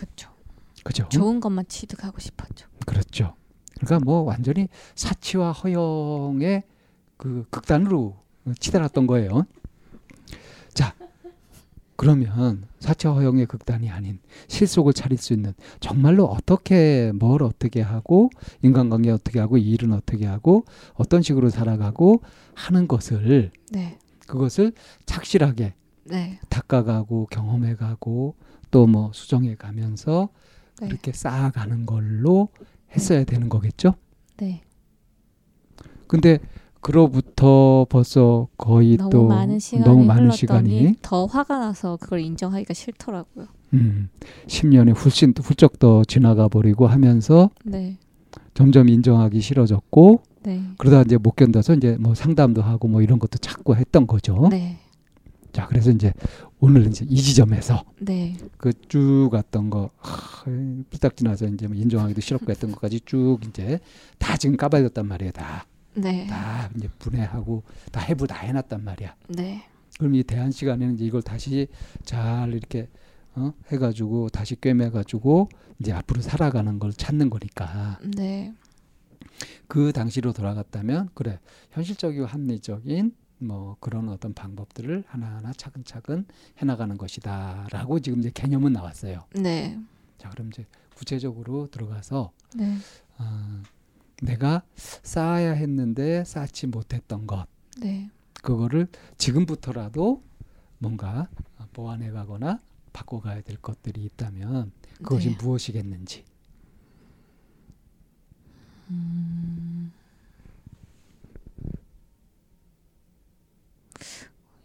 그렇죠. 0.00 0.30
그죠. 0.82 1.06
좋은 1.10 1.40
것만 1.40 1.66
취득하고 1.68 2.18
싶었죠. 2.20 2.66
그렇죠. 2.86 3.34
그러니까 3.80 4.04
뭐 4.04 4.22
완전히 4.22 4.68
사치와 4.94 5.52
허영의 5.52 6.62
그 7.16 7.44
극단으로 7.50 8.16
치달았던 8.58 9.06
거예요. 9.06 9.44
자, 10.72 10.94
그러면 11.96 12.66
사차 12.78 13.10
허용의 13.10 13.44
극단이 13.44 13.90
아닌 13.90 14.20
실속을 14.48 14.94
차릴 14.94 15.18
수 15.18 15.34
있는 15.34 15.52
정말로 15.80 16.24
어떻게 16.24 17.12
뭘 17.14 17.42
어떻게 17.42 17.82
하고 17.82 18.30
인간관계 18.62 19.10
어떻게 19.10 19.38
하고 19.38 19.58
일은 19.58 19.92
어떻게 19.92 20.24
하고 20.24 20.64
어떤 20.94 21.20
식으로 21.20 21.50
살아가고 21.50 22.22
하는 22.54 22.88
것을 22.88 23.50
네. 23.70 23.98
그것을 24.26 24.72
착실하게 25.04 25.74
네. 26.04 26.40
닦아가고 26.48 27.26
경험해가고 27.30 28.34
또 28.70 28.86
뭐 28.86 29.10
수정해 29.12 29.54
가면서 29.54 30.28
네. 30.80 30.88
그렇게 30.88 31.12
쌓아가는 31.12 31.86
걸로 31.86 32.48
했어야 32.94 33.24
되는 33.24 33.48
거겠죠. 33.48 33.94
네. 34.38 34.62
근데 36.06 36.38
그로부터 36.80 37.86
벌써 37.88 38.48
거의 38.56 38.96
너무 38.96 39.10
또 39.10 39.26
많은 39.26 39.58
너무 39.84 40.04
많은 40.04 40.30
시간이 40.30 40.96
더 41.02 41.26
화가 41.26 41.58
나서 41.58 41.96
그걸 41.98 42.20
인정하기가 42.20 42.72
싫더라고요. 42.74 43.46
음, 43.74 44.08
10년이 44.46 44.96
훨씬 45.04 45.32
훌쩍 45.38 45.78
더 45.78 46.02
지나가 46.04 46.48
버리고 46.48 46.86
하면서 46.86 47.50
네. 47.64 47.98
점점 48.54 48.88
인정하기 48.88 49.40
싫어졌고 49.40 50.22
네. 50.42 50.62
그러다 50.78 51.02
이제 51.02 51.18
못 51.18 51.36
견뎌서 51.36 51.74
이제 51.74 51.96
뭐 52.00 52.14
상담도 52.14 52.62
하고 52.62 52.88
뭐 52.88 53.02
이런 53.02 53.18
것도 53.18 53.38
찾고 53.38 53.76
했던 53.76 54.06
거죠. 54.06 54.48
네. 54.50 54.78
자, 55.52 55.66
그래서 55.66 55.90
이제 55.90 56.12
오늘 56.60 56.86
이제 56.86 57.06
이 57.08 57.16
지점에서 57.16 57.84
네. 58.00 58.36
그쭉 58.58 59.30
갔던 59.30 59.70
거 59.70 59.90
삐딱 60.90 61.16
지나서 61.16 61.46
이제 61.46 61.66
뭐 61.66 61.74
인정하기도 61.74 62.20
싫었고 62.20 62.50
했던 62.50 62.72
것까지 62.72 63.00
쭉 63.06 63.38
이제 63.48 63.80
다 64.18 64.36
지금 64.36 64.56
까발렸단 64.56 65.06
말이에요, 65.06 65.32
다. 65.32 65.66
네. 65.94 66.26
다 66.26 66.70
이제 66.76 66.88
분해하고 66.98 67.62
다 67.90 68.00
해부 68.00 68.26
다 68.26 68.36
해놨단 68.36 68.84
말이야. 68.84 69.14
네. 69.28 69.64
그럼 69.98 70.14
이 70.14 70.22
대한 70.22 70.50
시간에는 70.50 70.94
이제 70.94 71.04
이걸 71.06 71.22
다시 71.22 71.66
잘 72.04 72.52
이렇게 72.52 72.88
어? 73.34 73.52
해가지고 73.72 74.28
다시 74.28 74.60
꿰매가지고 74.60 75.48
이제 75.78 75.92
앞으로 75.92 76.20
살아가는 76.20 76.78
걸 76.78 76.92
찾는 76.92 77.30
거니까. 77.30 77.98
네. 78.16 78.52
그 79.66 79.92
당시로 79.92 80.32
돌아갔다면 80.32 81.08
그래 81.14 81.38
현실적이고 81.70 82.26
합리적인 82.26 83.14
뭐 83.40 83.76
그런 83.80 84.08
어떤 84.08 84.34
방법들을 84.34 85.04
하나하나 85.06 85.52
차근차근 85.52 86.26
해나가는 86.58 86.96
것이다라고 86.96 88.00
지금 88.00 88.20
이제 88.20 88.30
개념은 88.32 88.72
나왔어요. 88.72 89.24
네. 89.34 89.78
자 90.18 90.28
그럼 90.28 90.48
이제 90.48 90.66
구체적으로 90.94 91.68
들어가서 91.70 92.32
네. 92.54 92.76
어, 93.18 93.62
내가 94.22 94.62
쌓아야 94.76 95.52
했는데 95.52 96.24
쌓지 96.24 96.66
못했던 96.66 97.26
것. 97.26 97.46
네. 97.80 98.10
그거를 98.42 98.86
지금부터라도 99.16 100.22
뭔가 100.78 101.28
보완해 101.72 102.10
가거나 102.10 102.60
바꿔가야 102.92 103.42
될 103.42 103.56
것들이 103.56 104.04
있다면 104.04 104.72
그것이 104.98 105.30
네. 105.30 105.36
무엇이겠는지. 105.40 106.24
음... 108.90 109.92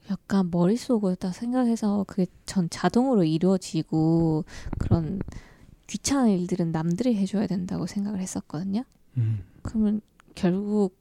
약간 0.10 0.50
머릿속으로 0.52 1.16
딱 1.16 1.34
생각해서 1.34 2.04
그게 2.08 2.28
전 2.46 2.70
자동으로 2.70 3.24
이루어지고 3.24 4.46
그런 4.78 5.20
귀찮은 5.88 6.32
일들은 6.32 6.72
남들이 6.72 7.16
해줘야 7.16 7.48
된다고 7.48 7.88
생각을 7.88 8.20
했었거든요. 8.20 8.84
음. 9.18 9.44
그러면 9.62 10.02
결국 10.36 10.96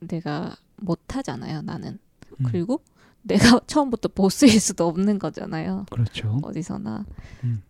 내가 0.00 0.56
못 0.76 1.16
하잖아요, 1.16 1.62
나는. 1.62 1.98
음. 2.40 2.44
그리고 2.46 2.80
내가 3.22 3.60
처음부터 3.66 4.08
보스일 4.08 4.60
수도 4.60 4.86
없는 4.86 5.18
거잖아요. 5.18 5.86
그렇죠. 5.90 6.38
어디서나. 6.42 7.04
음. 7.44 7.62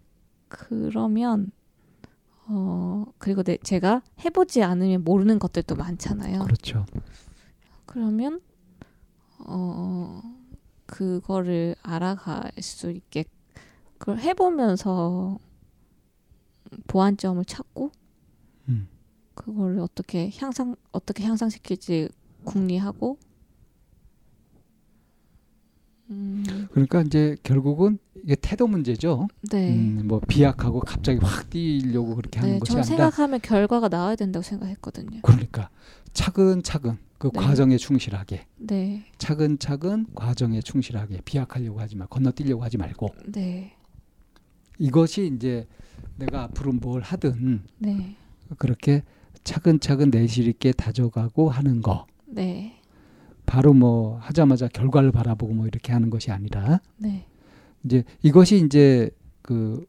그러면 0.48 1.50
어 2.46 3.06
그리고 3.18 3.42
내, 3.42 3.56
제가 3.58 4.02
해보지 4.24 4.62
않으면 4.62 5.02
모르는 5.04 5.38
것들도 5.38 5.76
많잖아요. 5.76 6.40
그렇죠. 6.40 6.84
그러면 7.86 8.40
어 9.44 10.22
그거를 10.86 11.74
알아갈 11.82 12.50
수 12.60 12.90
있게 12.90 13.24
그걸 13.98 14.18
해보면서 14.18 15.38
보완점을 16.86 17.44
찾고 17.44 17.90
음. 18.68 18.88
그걸 19.34 19.78
어떻게 19.80 20.30
향상 20.36 20.76
어떻게 20.92 21.24
향상시킬지 21.24 22.08
궁리하고 22.44 23.18
음. 26.10 26.68
그러니까 26.70 27.00
이제 27.02 27.36
결국은 27.42 27.98
이게 28.22 28.34
태도 28.36 28.66
문제죠. 28.66 29.28
네. 29.50 29.70
음, 29.74 30.02
뭐 30.06 30.20
비약하고 30.20 30.80
갑자기 30.80 31.18
확 31.22 31.48
뛰려고 31.50 32.14
그렇게 32.16 32.40
하는 32.40 32.54
네, 32.54 32.58
것이 32.58 32.72
아니라. 32.72 32.84
생각하면 32.84 33.40
결과가 33.40 33.88
나와야 33.88 34.16
된다고 34.16 34.42
생각했거든요. 34.42 35.20
그러니까 35.22 35.70
차근차근 36.12 36.98
그 37.24 37.30
네. 37.32 37.40
과정에 37.40 37.76
충실하게. 37.78 38.46
네. 38.58 39.02
차근차근 39.16 40.08
과정에 40.14 40.60
충실하게 40.60 41.22
비약하려고 41.24 41.80
하지 41.80 41.96
말, 41.96 42.06
건너뛰려고 42.08 42.62
하지 42.62 42.76
말고. 42.76 43.14
네. 43.28 43.72
이것이 44.78 45.32
이제 45.34 45.66
내가 46.16 46.42
앞으로 46.42 46.72
뭘 46.72 47.00
하든 47.00 47.62
네. 47.78 48.16
그렇게 48.58 49.02
차근차근 49.42 50.10
내실 50.10 50.48
있게 50.48 50.72
다져가고 50.72 51.48
하는 51.48 51.80
거. 51.80 52.06
네. 52.26 52.78
바로 53.46 53.72
뭐 53.72 54.18
하자마자 54.18 54.68
결과를 54.68 55.10
바라보고 55.10 55.54
뭐 55.54 55.66
이렇게 55.66 55.94
하는 55.94 56.10
것이 56.10 56.30
아니라 56.30 56.80
네. 56.98 57.26
이제 57.84 58.04
이것이 58.22 58.62
이제 58.66 59.08
그 59.40 59.86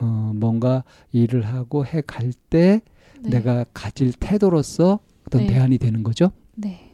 어, 0.00 0.32
뭔가 0.34 0.82
일을 1.12 1.42
하고 1.42 1.84
해 1.84 2.00
갈때 2.00 2.80
네. 3.20 3.30
내가 3.30 3.66
가질 3.74 4.14
태도로서 4.14 5.00
어떤 5.26 5.42
네. 5.42 5.48
대안이 5.48 5.76
되는 5.76 6.02
거죠. 6.02 6.30
네. 6.56 6.92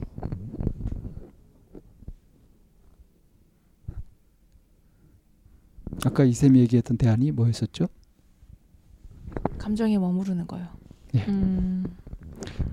아까 6.04 6.24
이쌤이 6.24 6.58
얘기했던 6.60 6.96
대안이 6.96 7.30
뭐였었죠? 7.32 7.86
감정에 9.58 9.98
머무르는 9.98 10.46
거요. 10.46 10.66
예. 11.14 11.24
음. 11.26 11.84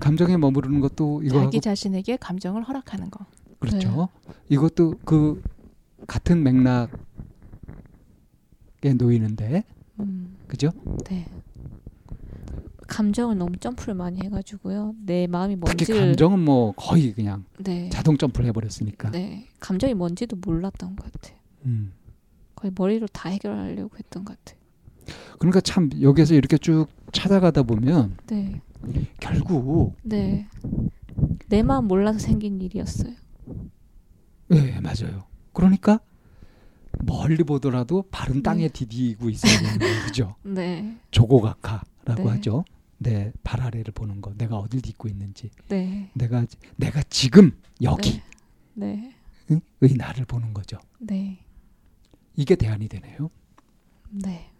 감정에 0.00 0.36
머무르는 0.36 0.80
것도 0.80 1.22
이거 1.22 1.42
자기 1.42 1.60
자신에게 1.60 2.16
감정을 2.16 2.62
허락하는 2.62 3.10
거. 3.10 3.26
그렇죠. 3.58 4.08
네. 4.26 4.34
이것도 4.48 4.94
그 5.04 5.42
같은 6.06 6.42
맥락에 6.42 6.90
놓이는데, 8.96 9.64
음. 10.00 10.36
그죠? 10.46 10.70
네. 11.04 11.26
감정을 12.88 13.38
너무 13.38 13.56
점프를 13.58 13.94
많이 13.94 14.20
해가지고요. 14.22 14.94
내 15.04 15.26
마음이 15.26 15.56
뭔지 15.56 15.76
특히 15.84 15.98
감정은 15.98 16.40
뭐 16.40 16.72
거의 16.72 17.12
그냥 17.12 17.44
네. 17.58 17.88
자동 17.90 18.16
점프를 18.16 18.46
해버렸으니까. 18.48 19.10
네. 19.10 19.46
감정이 19.60 19.94
뭔지도 19.94 20.36
몰랐던 20.36 20.96
것 20.96 21.12
같아. 21.12 21.34
음. 21.66 21.92
거의 22.56 22.72
머리로 22.74 23.06
다 23.08 23.28
해결하려고 23.28 23.96
했던 23.96 24.24
것 24.24 24.36
같아. 24.42 24.58
그러니까 25.38 25.60
참 25.60 25.90
여기서 26.00 26.34
이렇게 26.34 26.58
쭉 26.58 26.86
찾아가다 27.12 27.62
보면 27.62 28.16
네. 28.26 28.60
결국 29.20 29.94
네. 30.02 30.48
내 31.48 31.62
마음 31.62 31.86
몰라서 31.86 32.18
생긴 32.18 32.60
일이었어요. 32.60 33.14
네, 34.48 34.80
맞아요. 34.80 35.24
그러니까 35.52 36.00
멀리 37.04 37.44
보더라도 37.44 38.04
바른 38.10 38.42
땅에 38.42 38.62
네. 38.62 38.68
디디고 38.68 39.28
있어야 39.28 39.58
되는 39.58 40.06
거죠. 40.06 40.34
네. 40.42 40.96
조고각하라고 41.10 42.22
네. 42.24 42.28
하죠. 42.28 42.64
내 42.98 43.32
발 43.44 43.60
아래를 43.62 43.92
보는 43.94 44.20
거, 44.20 44.34
내가 44.34 44.56
어딜 44.58 44.82
딛고 44.82 45.08
있는지, 45.08 45.50
네. 45.68 46.10
내가 46.14 46.44
내가 46.76 47.02
지금 47.08 47.52
여기, 47.82 48.20
네. 48.74 49.14
네. 49.46 49.60
의 49.80 49.94
나를 49.94 50.24
보는 50.24 50.52
거죠. 50.52 50.78
네. 50.98 51.38
이게 52.36 52.54
대안이 52.54 52.88
되네요. 52.88 53.30
네. 54.10 54.50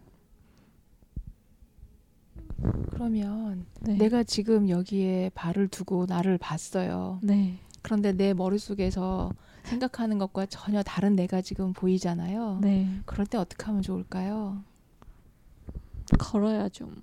그러면 2.91 3.65
네. 3.81 3.95
내가 3.95 4.23
지금 4.23 4.67
여기에 4.69 5.31
발을 5.33 5.67
두고 5.69 6.05
나를 6.07 6.37
봤어요. 6.37 7.19
네. 7.23 7.59
그런데 7.81 8.11
내 8.11 8.33
머릿속에서 8.33 9.31
생각하는 9.63 10.17
것과 10.17 10.45
전혀 10.47 10.83
다른 10.83 11.15
내가 11.15 11.41
지금 11.41 11.71
보이잖아요. 11.73 12.59
네. 12.61 12.99
그럴 13.05 13.25
때 13.27 13.37
어떻게 13.37 13.63
하면 13.65 13.81
좋을까요? 13.81 14.63
걸어야죠. 16.17 16.85
뭐. 16.85 16.95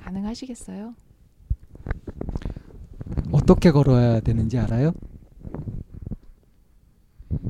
가능하시겠어요? 0.00 0.94
어떻게 3.32 3.70
걸어야 3.70 4.20
되는지 4.20 4.58
알아요? 4.58 4.92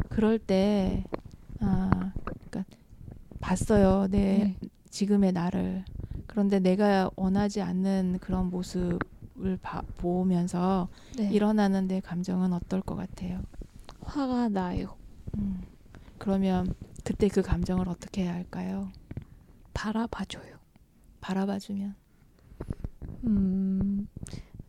그럴 0.08 0.38
때, 0.38 1.04
아, 1.60 2.12
그러니까 2.24 2.64
봤어요. 3.40 4.06
내 4.10 4.56
네. 4.60 4.68
지금의 4.90 5.32
나를. 5.32 5.84
그런데 6.26 6.60
내가 6.60 7.10
원하지 7.16 7.62
않는 7.62 8.18
그런 8.20 8.50
모습을 8.50 9.56
봐, 9.62 9.82
보면서 9.96 10.88
네. 11.16 11.30
일어나는 11.30 11.88
내 11.88 12.00
감정은 12.00 12.52
어떨 12.52 12.82
것 12.82 12.96
같아요? 12.96 13.40
화가 14.02 14.48
나요. 14.50 14.96
음. 15.38 15.62
그러면 16.18 16.74
그때 17.04 17.28
그 17.28 17.40
감정을 17.42 17.88
어떻게 17.88 18.24
해야 18.24 18.34
할까요? 18.34 18.90
바라봐줘요. 19.72 20.56
바라봐주면. 21.20 21.94
음, 23.24 24.08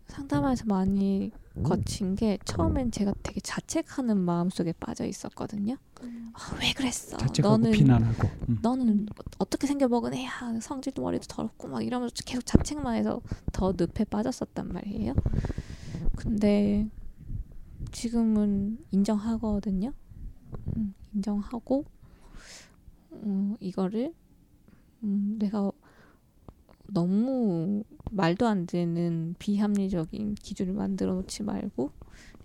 상담하면서 0.07 0.65
많이 0.65 1.31
거친 1.63 2.15
게 2.15 2.37
처음엔 2.45 2.91
제가 2.91 3.13
되게 3.23 3.39
자책하는 3.41 4.17
마음속에 4.17 4.73
빠져 4.73 5.05
있었거든요. 5.05 5.77
음. 6.03 6.31
아, 6.33 6.57
왜 6.61 6.73
그랬어? 6.73 7.17
너는 7.41 7.71
비난하고. 7.71 8.27
음. 8.49 8.59
너는 8.61 9.05
어떻게 9.37 9.67
생겨 9.67 9.87
먹은 9.87 10.13
애야? 10.13 10.59
성질도 10.61 11.01
머리도 11.01 11.25
더럽고 11.27 11.67
막 11.67 11.81
이러면서 11.81 12.13
계속 12.25 12.45
자책만 12.45 12.95
해서 12.95 13.21
더 13.51 13.73
늪에 13.77 14.05
빠졌었단 14.05 14.67
말이에요. 14.71 15.13
근데 16.15 16.87
지금은 17.91 18.79
인정하거든요. 18.91 19.93
음, 20.77 20.93
인정하고 21.13 21.85
음, 23.11 23.55
이거를 23.59 24.13
음, 25.03 25.35
내가 25.39 25.71
너무 26.93 27.83
말도 28.11 28.47
안 28.47 28.65
되는 28.65 29.35
비합리적인 29.39 30.35
기준을 30.35 30.73
만들어 30.73 31.13
놓지 31.13 31.43
말고 31.43 31.91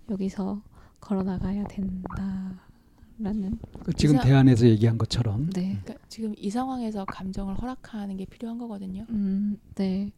여기서 0.09 0.61
걸어 1.01 1.23
나가야 1.23 1.65
된다라는 1.65 3.59
그 3.83 3.93
지금 3.93 4.19
대안에서 4.19 4.67
얘기한 4.67 4.97
것처럼 4.97 5.49
네. 5.51 5.73
음. 5.73 5.79
그러니까 5.83 6.05
지금 6.09 6.33
이 6.37 6.49
상황에서 6.49 7.05
감정을 7.05 7.55
허락하는 7.61 8.17
게 8.17 8.25
필요한 8.25 8.57
거거든요. 8.57 9.05
음, 9.09 9.57
네. 9.75 10.11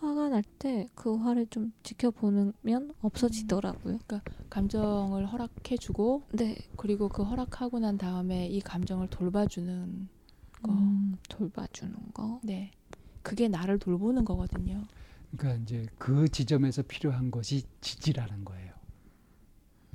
화가 0.00 0.28
날 0.28 0.42
때 0.58 0.88
그 0.94 1.16
화를 1.16 1.46
좀 1.46 1.72
지켜보면 1.82 2.52
없어지더라고요. 3.00 3.98
그러니까 4.06 4.20
감정을 4.50 5.26
허락해주고, 5.26 6.22
네. 6.32 6.56
그리고 6.76 7.08
그 7.08 7.22
허락하고 7.22 7.78
난 7.78 7.96
다음에 7.96 8.46
이 8.46 8.60
감정을 8.60 9.08
돌봐주는 9.08 10.08
거. 10.62 10.72
음, 10.72 11.16
돌봐주는 11.30 11.94
거. 12.12 12.38
네. 12.42 12.70
그게 13.24 13.48
나를 13.48 13.78
돌보는 13.78 14.24
거거든요. 14.24 14.84
그러니까 15.36 15.62
이제 15.62 15.86
그 15.98 16.28
지점에서 16.28 16.82
필요한 16.82 17.30
것이 17.30 17.64
지지라는 17.80 18.44
거예요. 18.44 18.72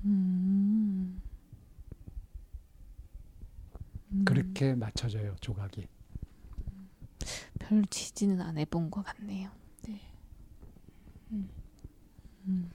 음. 0.04 1.22
음. 4.12 4.26
그렇게 4.26 4.74
맞춰져요 4.76 5.36
조각이. 5.40 5.88
별 7.60 7.86
지지는 7.86 8.42
안 8.42 8.58
해본 8.58 8.90
것 8.90 9.06
같네요. 9.06 9.52
네. 9.84 10.02
음. 11.32 11.50
음. 12.48 12.70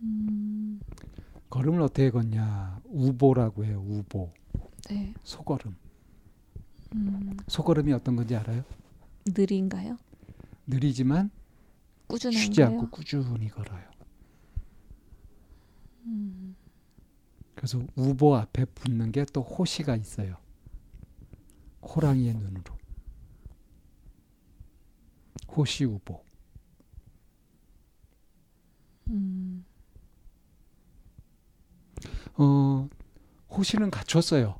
음. 0.00 0.80
걸음을 1.50 1.80
어떻게 1.80 2.10
걷냐? 2.10 2.80
우보라고 2.84 3.64
해요. 3.64 3.82
우보. 3.84 4.30
네. 4.88 5.12
소걸음. 5.24 5.74
음. 6.96 7.36
소걸음이 7.48 7.92
어떤 7.92 8.16
건지 8.16 8.34
알아요? 8.36 8.64
느린가요? 9.26 9.96
느리지만 10.66 11.30
꾸준한가요? 12.06 12.44
쉬지 12.44 12.62
않고 12.62 12.90
꾸준히 12.90 13.48
걸어요. 13.48 13.84
음. 16.04 16.56
그래서 17.54 17.80
우보 17.96 18.36
앞에 18.36 18.64
붙는 18.66 19.12
게 19.12 19.24
또 19.32 19.42
호시가 19.42 19.96
있어요. 19.96 20.36
호랑이의 21.82 22.34
눈으로. 22.34 22.76
호시 25.48 25.84
우보. 25.84 26.22
음. 29.08 29.64
어, 32.34 32.88
호시는 33.50 33.90
갖췄어요. 33.90 34.58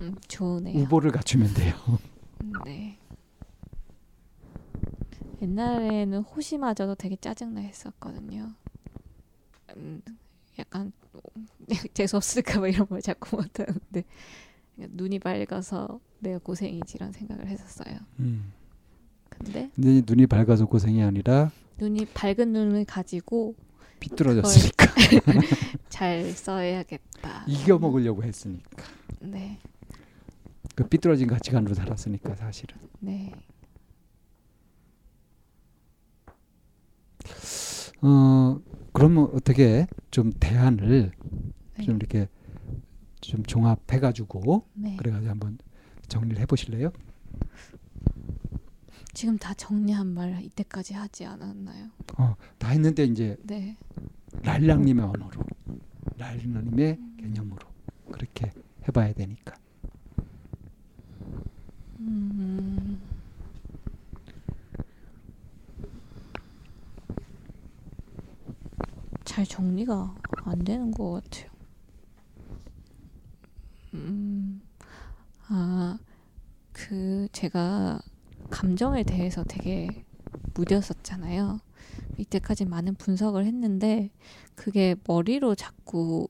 음, 0.00 0.16
좋으네요. 0.28 0.78
우보를 0.82 1.10
갖추면 1.10 1.54
돼요. 1.54 1.74
음, 2.42 2.52
네. 2.64 2.98
옛날에는 5.42 6.20
호시마저도 6.20 6.94
되게 6.96 7.16
짜증나 7.16 7.60
했었거든요. 7.60 8.52
음, 9.76 10.02
약간 10.58 10.92
재수 11.94 12.16
없을까 12.16 12.60
봐 12.60 12.68
이런 12.68 12.86
말 12.90 13.00
자꾸 13.00 13.36
못하는데 13.36 14.04
눈이 14.76 15.18
밝아서 15.18 16.00
내가 16.18 16.38
고생이지라는 16.38 17.12
생각을 17.12 17.46
했었어요. 17.46 17.98
음. 18.18 18.52
근데, 19.28 19.70
근데 19.74 20.02
눈이 20.06 20.26
밝아서 20.26 20.66
고생이 20.66 21.02
아니라 21.02 21.50
눈이 21.78 22.06
밝은 22.12 22.52
눈을 22.52 22.84
가지고 22.84 23.54
삐뚤어졌으니까 24.00 24.86
잘 25.88 26.30
써야겠다. 26.32 27.44
이겨 27.48 27.78
먹으려고 27.78 28.22
했으니까. 28.22 28.84
네. 29.20 29.58
그 30.80 30.88
삐뚤어진 30.88 31.26
가치관으로 31.26 31.74
살았으니까 31.74 32.36
사실은. 32.36 32.74
네. 33.00 33.34
어 38.00 38.58
그러면 38.94 39.24
어떻게 39.34 39.86
좀 40.10 40.32
대안을 40.40 41.12
네. 41.76 41.84
좀 41.84 41.96
이렇게 41.96 42.30
좀 43.20 43.42
종합해가지고 43.42 44.64
네. 44.72 44.96
그래가지고 44.96 45.30
한번 45.30 45.58
정리를 46.08 46.40
해보실래요? 46.40 46.92
지금 49.12 49.36
다 49.36 49.52
정리한 49.52 50.06
말 50.06 50.42
이때까지 50.42 50.94
하지 50.94 51.26
않았나요? 51.26 51.90
어, 52.16 52.36
다 52.56 52.68
했는데 52.68 53.04
이제 53.04 53.36
네. 53.42 53.76
랄랑님의 54.44 55.04
언어로, 55.04 55.42
랄랑님의 56.16 56.96
음. 56.98 57.16
개념으로 57.20 57.68
그렇게 58.10 58.50
해봐야 58.88 59.12
되니까. 59.12 59.60
음. 62.10 63.00
잘 69.24 69.46
정리가 69.46 70.16
안 70.44 70.58
되는 70.64 70.90
것 70.90 71.22
같아요. 71.22 71.50
음, 73.94 74.60
아, 75.46 75.98
그, 76.72 77.28
제가 77.30 78.00
감정에 78.50 79.04
대해서 79.04 79.44
되게 79.44 80.04
무뎌었잖아요. 80.54 81.60
이때까지 82.18 82.64
많은 82.64 82.96
분석을 82.96 83.46
했는데, 83.46 84.10
그게 84.56 84.96
머리로 85.06 85.54
자꾸 85.54 86.28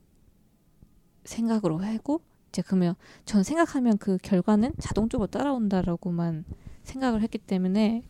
생각으로 1.24 1.78
하고, 1.78 2.20
이제 2.50 2.62
그러면 2.62 2.96
전 3.24 3.42
생각하면 3.42 3.96
그 3.98 4.18
결과는 4.22 4.74
자동적으로 4.78 5.28
따라온다라고만 5.28 6.44
생각을 6.82 7.22
했기 7.22 7.38
때문에 7.38 8.02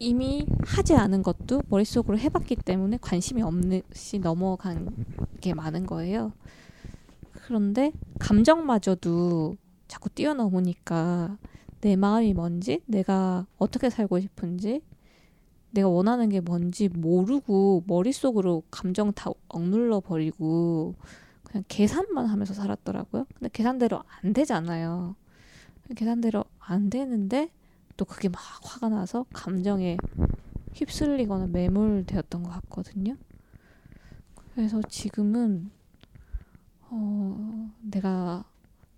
이미 0.00 0.46
하지 0.64 0.94
않은 0.94 1.22
것도 1.22 1.62
머릿속으로 1.68 2.18
해봤기 2.18 2.56
때문에 2.56 2.98
관심이 3.00 3.42
없이 3.42 4.18
넘어간 4.18 4.88
게 5.40 5.54
많은 5.54 5.86
거예요. 5.86 6.32
그런데 7.32 7.92
감정마저도 8.18 9.56
자꾸 9.88 10.08
뛰어넘으니까 10.10 11.36
내 11.80 11.96
마음이 11.96 12.32
뭔지, 12.34 12.82
내가 12.86 13.46
어떻게 13.58 13.90
살고 13.90 14.20
싶은지, 14.20 14.82
내가 15.70 15.88
원하는 15.88 16.28
게 16.28 16.40
뭔지 16.40 16.88
모르고 16.88 17.84
머릿속으로 17.86 18.62
감정 18.70 19.12
다 19.12 19.30
억눌러 19.48 20.00
버리고 20.00 20.94
그냥 21.48 21.64
계산만 21.68 22.26
하면서 22.26 22.54
살았더라고요. 22.54 23.26
근데 23.34 23.48
계산대로 23.52 24.02
안 24.06 24.32
되잖아요. 24.32 25.16
계산대로 25.96 26.44
안 26.58 26.90
되는데 26.90 27.50
또 27.96 28.04
그게 28.04 28.28
막 28.28 28.40
화가 28.62 28.90
나서 28.90 29.24
감정에 29.32 29.96
휩쓸리거나 30.74 31.46
매몰되었던 31.48 32.42
것 32.42 32.50
같거든요. 32.50 33.16
그래서 34.54 34.80
지금은 34.82 35.70
어, 36.90 37.70
내가 37.80 38.44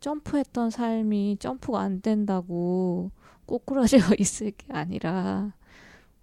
점프했던 0.00 0.70
삶이 0.70 1.36
점프가 1.38 1.80
안 1.80 2.00
된다고 2.00 3.10
꼬꾸라져 3.46 3.98
있을 4.18 4.52
게 4.52 4.72
아니라 4.72 5.52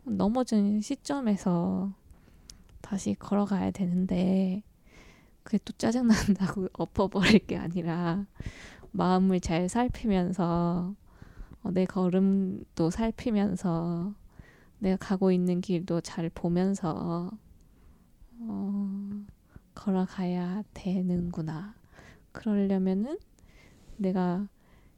넘어진 0.04 0.82
시점에서 0.82 1.92
다시 2.82 3.16
걸어가야 3.16 3.72
되는데 3.72 4.64
그게 5.48 5.60
또 5.64 5.72
짜증난다고 5.78 6.68
엎어버릴 6.78 7.48
게 7.48 7.56
아니라 7.56 8.26
마음을 8.92 9.40
잘 9.40 9.70
살피면서 9.70 10.94
어, 11.64 11.72
내 11.72 11.86
걸음도 11.86 12.90
살피면서 12.90 14.14
내가 14.80 14.98
가고 14.98 15.32
있는 15.32 15.62
길도 15.62 16.02
잘 16.02 16.30
보면서 16.30 17.32
어, 18.42 19.26
걸어가야 19.74 20.64
되는구나. 20.74 21.76
그러려면은 22.34 23.18
내가 23.96 24.50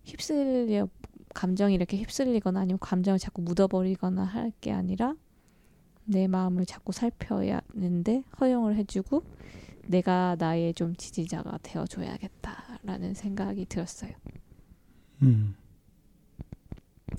휩쓸려 0.04 0.90
감정이 1.36 1.76
이렇게 1.76 1.98
휩쓸리거나 1.98 2.62
아니면 2.62 2.80
감정을 2.80 3.20
자꾸 3.20 3.44
묻어버리거나 3.44 4.24
할 4.24 4.52
게 4.62 4.72
아니라 4.72 5.14
내 6.06 6.26
마음을 6.28 6.66
자꾸 6.66 6.92
살펴야 6.92 7.62
하는데 7.76 8.24
허용을 8.42 8.78
해주고 8.78 9.22
내가 9.90 10.36
나의 10.38 10.76
좀 10.76 10.96
지지자가 10.96 11.58
되어줘야겠다라는 11.64 13.16
생각이 13.16 13.66
들었어요. 13.66 14.12
음. 15.24 15.56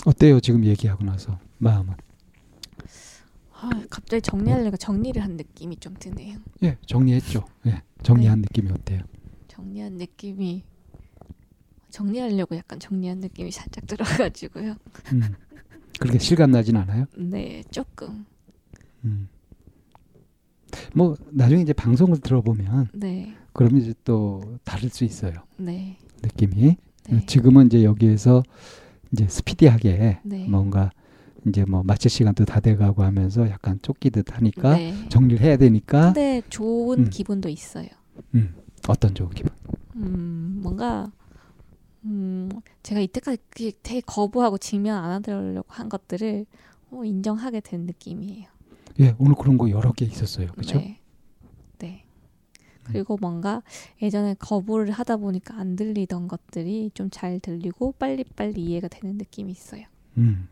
어때요 0.06 0.38
지금 0.38 0.64
얘기하고 0.64 1.04
나서 1.04 1.38
마음은? 1.58 1.94
아, 3.54 3.70
갑자기 3.90 4.22
정리하려니까 4.22 4.76
정리를 4.76 5.20
한 5.20 5.36
느낌이 5.36 5.76
좀 5.78 5.94
드네요. 5.98 6.38
예, 6.62 6.78
정리했죠. 6.86 7.44
예, 7.66 7.82
정리한 8.04 8.40
네. 8.40 8.42
느낌이 8.48 8.70
어때요? 8.70 9.00
정리한 9.48 9.94
느낌이 9.94 10.62
정리하려고 11.90 12.56
약간 12.56 12.78
정리한 12.78 13.18
느낌이 13.18 13.50
살짝 13.50 13.84
들어가지고요. 13.88 14.76
음, 15.12 15.22
그렇게 15.98 16.20
실감 16.20 16.52
나진 16.52 16.76
않아요? 16.76 17.06
네, 17.16 17.64
조금. 17.72 18.24
음. 19.04 19.28
뭐 20.94 21.16
나중에 21.30 21.62
이제 21.62 21.72
방송을 21.72 22.18
들어보면, 22.18 22.88
네. 22.94 23.34
그러면 23.52 23.80
이제 23.82 23.94
또 24.04 24.58
다를 24.64 24.88
수 24.90 25.04
있어요. 25.04 25.32
네. 25.56 25.98
느낌이. 26.22 26.76
네. 27.08 27.26
지금은 27.26 27.66
이제 27.66 27.84
여기에서 27.84 28.42
이제 29.12 29.26
스피디하게 29.28 30.20
네. 30.22 30.48
뭔가 30.48 30.90
이제 31.46 31.64
뭐 31.64 31.82
마칠 31.82 32.10
시간도 32.10 32.44
다 32.44 32.60
돼가고 32.60 33.02
하면서 33.02 33.48
약간 33.48 33.78
쫓기듯 33.82 34.36
하니까 34.36 34.76
네. 34.76 34.94
정리를 35.08 35.44
해야 35.44 35.56
되니까. 35.56 36.12
근데 36.12 36.42
좋은 36.48 37.06
음. 37.06 37.10
기분도 37.10 37.48
있어요. 37.48 37.88
음, 38.34 38.54
어떤 38.88 39.14
좋은 39.14 39.30
기분? 39.30 39.50
음, 39.96 40.60
뭔가 40.62 41.10
음, 42.04 42.48
제가 42.82 43.00
이때까지 43.00 43.72
되게 43.82 44.00
거부하고 44.00 44.58
직면 44.58 45.02
안 45.02 45.22
하려고 45.24 45.66
한 45.68 45.88
것들을 45.88 46.46
어, 46.90 47.04
인정하게 47.04 47.60
된 47.60 47.86
느낌이에요. 47.86 48.46
예, 48.98 49.14
오늘 49.18 49.34
그런 49.36 49.56
거 49.56 49.70
여러 49.70 49.92
개 49.92 50.04
있었어요. 50.04 50.48
그렇죠? 50.52 50.78
네. 50.78 51.00
네. 51.78 52.04
그리고 52.82 53.16
뭔가 53.20 53.62
예전에 54.02 54.34
거부를 54.34 54.90
하다 54.90 55.18
보니까 55.18 55.56
안 55.56 55.76
들리던 55.76 56.26
것들이 56.28 56.90
좀 56.94 57.08
잘 57.10 57.38
들리고 57.40 57.92
빨리빨리 57.92 58.60
이해가 58.64 58.88
되는 58.88 59.16
느낌이 59.16 59.52
있어요. 59.52 59.86
음. 60.18 60.48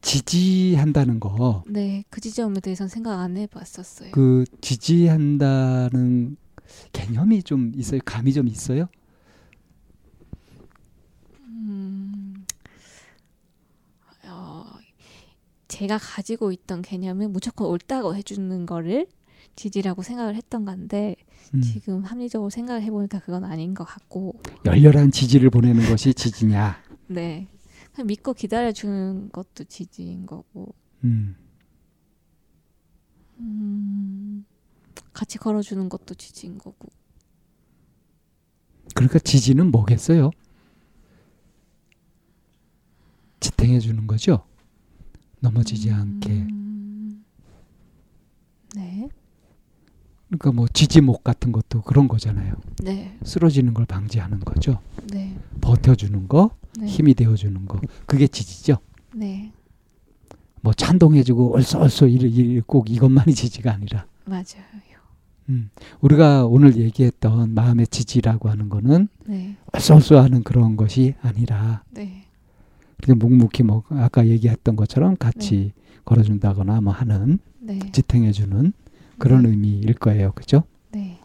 지지한다는 0.00 1.20
거. 1.20 1.62
네, 1.68 2.02
그 2.08 2.20
지점에 2.20 2.60
대해서는 2.60 2.88
생각 2.88 3.20
안 3.20 3.36
해봤었어요. 3.36 4.10
그 4.12 4.44
지지한다는 4.60 6.36
개념이 6.92 7.42
좀 7.42 7.72
있어요? 7.76 8.00
감이 8.04 8.32
좀 8.32 8.48
있어요? 8.48 8.88
음, 11.40 12.46
어, 14.24 14.64
제가 15.78 15.96
가지고 15.96 16.50
있던 16.50 16.82
개념은 16.82 17.32
무조건 17.32 17.68
옳다고 17.68 18.16
해주는 18.16 18.66
거를 18.66 19.06
지지라고 19.54 20.02
생각을 20.02 20.34
했던 20.34 20.64
건데 20.64 21.14
음. 21.54 21.60
지금 21.60 22.02
합리적으로 22.02 22.50
생각을 22.50 22.82
해보니까 22.82 23.20
그건 23.20 23.44
아닌 23.44 23.74
것 23.74 23.84
같고 23.84 24.40
열렬한 24.64 25.12
지지를 25.12 25.50
보내는 25.50 25.88
것이 25.88 26.14
지지냐? 26.14 26.82
네, 27.06 27.46
그냥 27.92 28.08
믿고 28.08 28.34
기다려주는 28.34 29.30
것도 29.30 29.64
지지인 29.68 30.26
거고. 30.26 30.74
음. 31.04 31.36
음, 33.38 34.44
같이 35.12 35.38
걸어주는 35.38 35.88
것도 35.88 36.14
지지인 36.14 36.58
거고. 36.58 36.88
그러니까 38.96 39.20
지지는 39.20 39.70
뭐겠어요? 39.70 40.32
지탱해 43.38 43.78
주는 43.78 44.08
거죠. 44.08 44.47
넘어지지 45.40 45.90
음, 45.90 45.94
않게. 46.20 46.46
네. 48.76 49.08
그러니까 50.28 50.52
뭐 50.52 50.66
지지목 50.68 51.24
같은 51.24 51.52
것도 51.52 51.82
그런 51.82 52.06
거잖아요. 52.06 52.54
네. 52.82 53.16
쓰러지는 53.24 53.72
걸 53.74 53.86
방지하는 53.86 54.40
거죠. 54.40 54.80
네. 55.10 55.38
버텨주는 55.60 56.28
거, 56.28 56.50
네. 56.78 56.86
힘이 56.86 57.14
되어주는 57.14 57.66
거, 57.66 57.80
그게 58.06 58.26
지지죠. 58.26 58.76
네. 59.14 59.52
뭐 60.60 60.72
찬동해주고 60.74 61.54
얼쏘얼쏘 61.54 62.08
이꼭 62.08 62.90
이것만이 62.90 63.34
지지가 63.34 63.72
아니라. 63.72 64.06
맞아요. 64.24 64.78
음, 65.48 65.70
우리가 66.00 66.44
오늘 66.44 66.76
얘기했던 66.76 67.54
마음의 67.54 67.86
지지라고 67.86 68.50
하는 68.50 68.68
거는 68.68 69.08
네. 69.26 69.56
어쏘쏘하는 69.72 70.42
그런 70.42 70.76
것이 70.76 71.14
아니라 71.22 71.84
네. 71.90 72.27
그게 73.00 73.14
묵묵히 73.14 73.62
뭐 73.62 73.84
아까 73.90 74.26
얘기했던 74.26 74.76
것처럼 74.76 75.16
같이 75.16 75.72
네. 75.74 75.82
걸어준다거나 76.04 76.80
뭐 76.80 76.92
하는 76.92 77.38
네. 77.60 77.78
지탱해주는 77.92 78.72
그런 79.18 79.42
네. 79.42 79.50
의미일 79.50 79.94
거예요, 79.94 80.32
그죠? 80.32 80.64
네. 80.92 81.18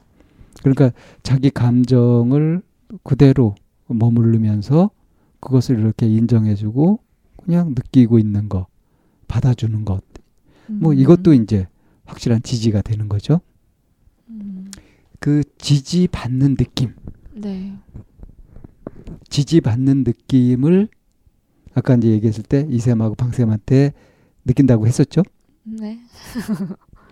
그러니까 0.59 0.91
자기 1.23 1.49
감정을 1.49 2.61
그대로 3.03 3.55
머무르면서 3.87 4.91
그것을 5.39 5.79
이렇게 5.79 6.07
인정해주고 6.07 6.99
그냥 7.37 7.69
느끼고 7.69 8.19
있는 8.19 8.49
것, 8.49 8.67
받아주는 9.27 9.83
것, 9.83 10.03
뭐 10.67 10.93
음. 10.93 10.97
이것도 10.97 11.33
이제 11.33 11.67
확실한 12.05 12.43
지지가 12.43 12.81
되는 12.81 13.09
거죠. 13.09 13.41
음. 14.29 14.71
그 15.19 15.43
지지 15.57 16.07
받는 16.07 16.55
느낌. 16.55 16.93
네. 17.33 17.73
지지 19.29 19.61
받는 19.61 20.03
느낌을 20.03 20.87
아까 21.73 21.95
이제 21.95 22.09
얘기했을 22.09 22.43
때 22.43 22.67
이샘하고 22.69 23.15
방샘한테 23.15 23.93
느낀다고 24.45 24.87
했었죠. 24.87 25.23
네. 25.63 25.99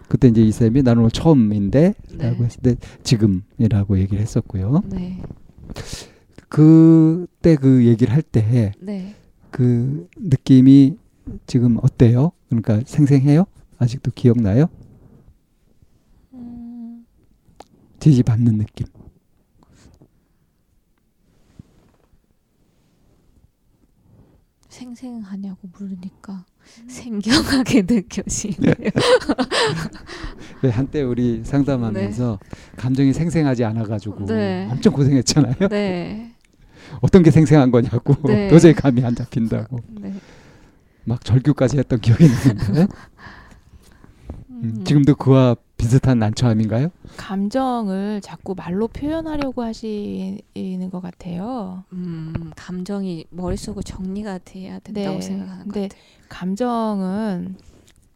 그때 0.08 0.28
이제 0.28 0.42
이샘이 0.42 0.84
나는 0.84 1.04
오늘 1.04 1.12
처음인데 1.12 1.94
네. 2.18 2.30
라고 2.30 2.44
했을 2.44 2.62
때 2.62 2.76
지금이라고 3.04 3.98
얘기를 4.00 4.22
했었고요. 4.22 4.84
네. 4.88 5.22
그때 6.50 7.56
그 7.56 7.86
얘기를 7.86 8.14
할 8.14 8.22
때그 8.22 8.72
네. 8.82 9.16
그 9.52 10.10
느낌이 10.18 10.98
지금 11.48 11.78
어때요? 11.82 12.34
그러니까 12.50 12.82
생생해요? 12.86 13.46
아직도 13.78 14.12
기억나요? 14.14 14.66
음... 16.34 17.06
지지받는 18.00 18.58
느낌. 18.58 18.88
생생하냐고 24.82 25.70
물으니까 25.78 26.46
음. 26.82 26.90
생경하게 26.90 27.84
느껴지네요. 27.88 28.74
네, 30.64 30.70
한때 30.70 31.04
우리 31.04 31.44
상담하면서 31.44 32.40
네. 32.42 32.76
감정이 32.78 33.14
생생하지 33.14 33.64
않아가지고 33.64 34.26
네. 34.26 34.68
엄청 34.72 34.94
고생했잖아요. 34.94 35.68
네. 35.70 36.34
어떤 37.02 37.22
게 37.22 37.30
생생한 37.30 37.72
거냐고 37.72 38.16
네. 38.28 38.48
도저히 38.50 38.74
감이 38.74 39.04
안 39.06 39.14
잡힌다고 39.16 39.80
네. 40.02 40.14
막 41.04 41.24
절규까지 41.24 41.78
했던 41.78 42.00
기억이 42.00 42.28
나는데 42.28 42.82
음, 42.82 42.88
음. 44.50 44.84
지금도 44.84 45.16
그와 45.16 45.56
비슷한 45.82 46.20
난처함인가요? 46.20 46.92
감정을 47.18 48.22
자꾸 48.22 48.54
말로 48.56 48.88
표현하려고 48.88 49.64
하시는 49.64 50.90
것 50.92 51.02
같아요. 51.02 51.84
음, 51.92 52.52
감정이 52.56 53.26
머릿속으로 53.32 53.82
정리가 53.82 54.38
돼야 54.46 54.78
된다고 54.78 55.16
네. 55.16 55.22
생각하는 55.22 55.68
것 55.68 55.74
같아요. 55.74 55.90
감정은 56.30 57.56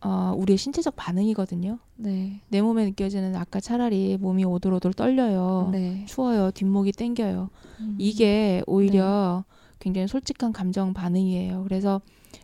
어, 0.01 0.36
우리의 0.38 0.58
신체적 0.58 0.95
반응이거든요. 0.95 1.80
네. 1.95 2.39
내 2.49 2.62
몸에 2.62 2.86
느껴지는 2.86 3.36
아까 3.36 3.60
차라리 3.60 4.19
몸이 4.21 4.45
오돌오돌 4.45 4.93
떨려요. 4.93 5.69
네. 5.71 6.06
추워요. 6.06 6.51
뒷목이 6.51 6.91
땡겨요. 6.91 7.49
음. 7.80 7.95
이게 7.97 8.62
오히려 8.67 9.43
네. 9.49 9.56
굉장히 9.80 10.08
솔직한 10.08 10.54
감정 10.54 10.93
반응이에요. 10.93 11.63
그래서 11.63 11.99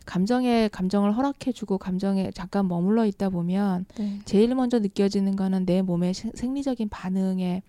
감정에 0.05 0.67
감정을 0.69 1.15
허락해주고 1.15 1.77
감정에 1.77 2.31
잠깐 2.31 2.67
머물러 2.67 3.05
있다 3.05 3.29
보면 3.29 3.85
네. 3.97 4.19
제일 4.25 4.53
먼저 4.55 4.79
느껴지는 4.79 5.35
거는 5.35 5.65
내 5.65 5.81
몸의 5.81 6.13
생리적인 6.13 6.89
반응에 6.89 7.61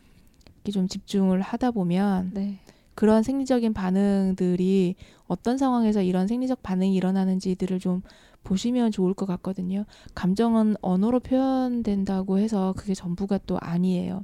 좀 0.73 0.89
집중을 0.89 1.41
하다 1.41 1.73
보면 1.73 2.31
네. 2.35 2.59
그런 2.95 3.23
생리적인 3.23 3.73
반응들이 3.73 4.97
어떤 5.27 5.59
상황에서 5.59 6.03
이런 6.03 6.27
생리적 6.27 6.63
반응이 6.63 6.95
일어나는지들을 6.95 7.79
좀 7.81 8.03
보시면 8.45 8.91
좋을 8.91 9.15
것 9.15 9.27
같거든요. 9.27 9.85
감정은 10.15 10.77
언어로 10.83 11.21
표현된다고 11.21 12.39
해서 12.39 12.75
그게 12.77 12.95
전부가 12.95 13.39
또 13.47 13.59
아니에요. 13.61 14.23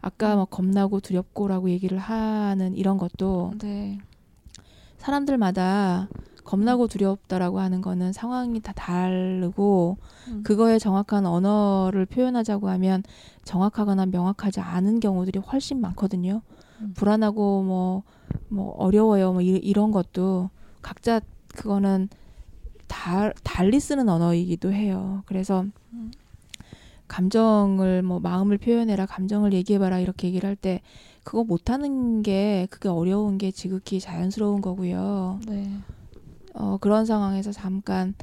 아까 0.00 0.34
뭐 0.34 0.46
겁나고 0.46 1.00
두렵고라고 1.00 1.70
얘기를 1.70 1.96
하는 1.98 2.74
이런 2.74 2.98
것도 2.98 3.52
네. 3.60 3.98
사람들마다 4.98 6.08
겁나고 6.44 6.88
두렵다라고 6.88 7.60
하는 7.60 7.80
거는 7.80 8.12
상황이 8.12 8.60
다 8.60 8.72
다르고 8.72 9.96
음. 10.28 10.42
그거에 10.42 10.78
정확한 10.78 11.26
언어를 11.26 12.06
표현하자고 12.06 12.68
하면 12.70 13.02
정확하거나 13.44 14.06
명확하지 14.06 14.60
않은 14.60 15.00
경우들이 15.00 15.38
훨씬 15.40 15.80
많거든요. 15.80 16.42
음. 16.80 16.92
불안하고 16.94 17.62
뭐뭐 17.62 18.02
뭐 18.48 18.70
어려워요 18.76 19.32
뭐 19.32 19.42
이, 19.42 19.72
런 19.72 19.92
것도 19.92 20.50
각자 20.80 21.20
그거는 21.54 22.08
다 22.88 23.32
달리 23.42 23.80
쓰는 23.80 24.08
언어이기도 24.08 24.72
해요. 24.72 25.22
그래서 25.26 25.64
음. 25.92 26.12
감정을 27.08 28.02
뭐 28.02 28.20
마음을 28.20 28.56
표현해라 28.58 29.06
감정을 29.06 29.52
얘기해봐라 29.52 29.98
이렇게 29.98 30.28
얘기를 30.28 30.48
할 30.48 30.56
때 30.56 30.80
그거 31.24 31.44
못하는 31.44 32.22
게 32.22 32.66
그게 32.70 32.88
어려운 32.88 33.38
게 33.38 33.50
지극히 33.50 34.00
자연스러운 34.00 34.60
거고요. 34.60 35.40
네. 35.46 35.70
어, 36.54 36.78
그런 36.78 37.04
상황에서 37.06 37.52
잠깐 37.52 38.14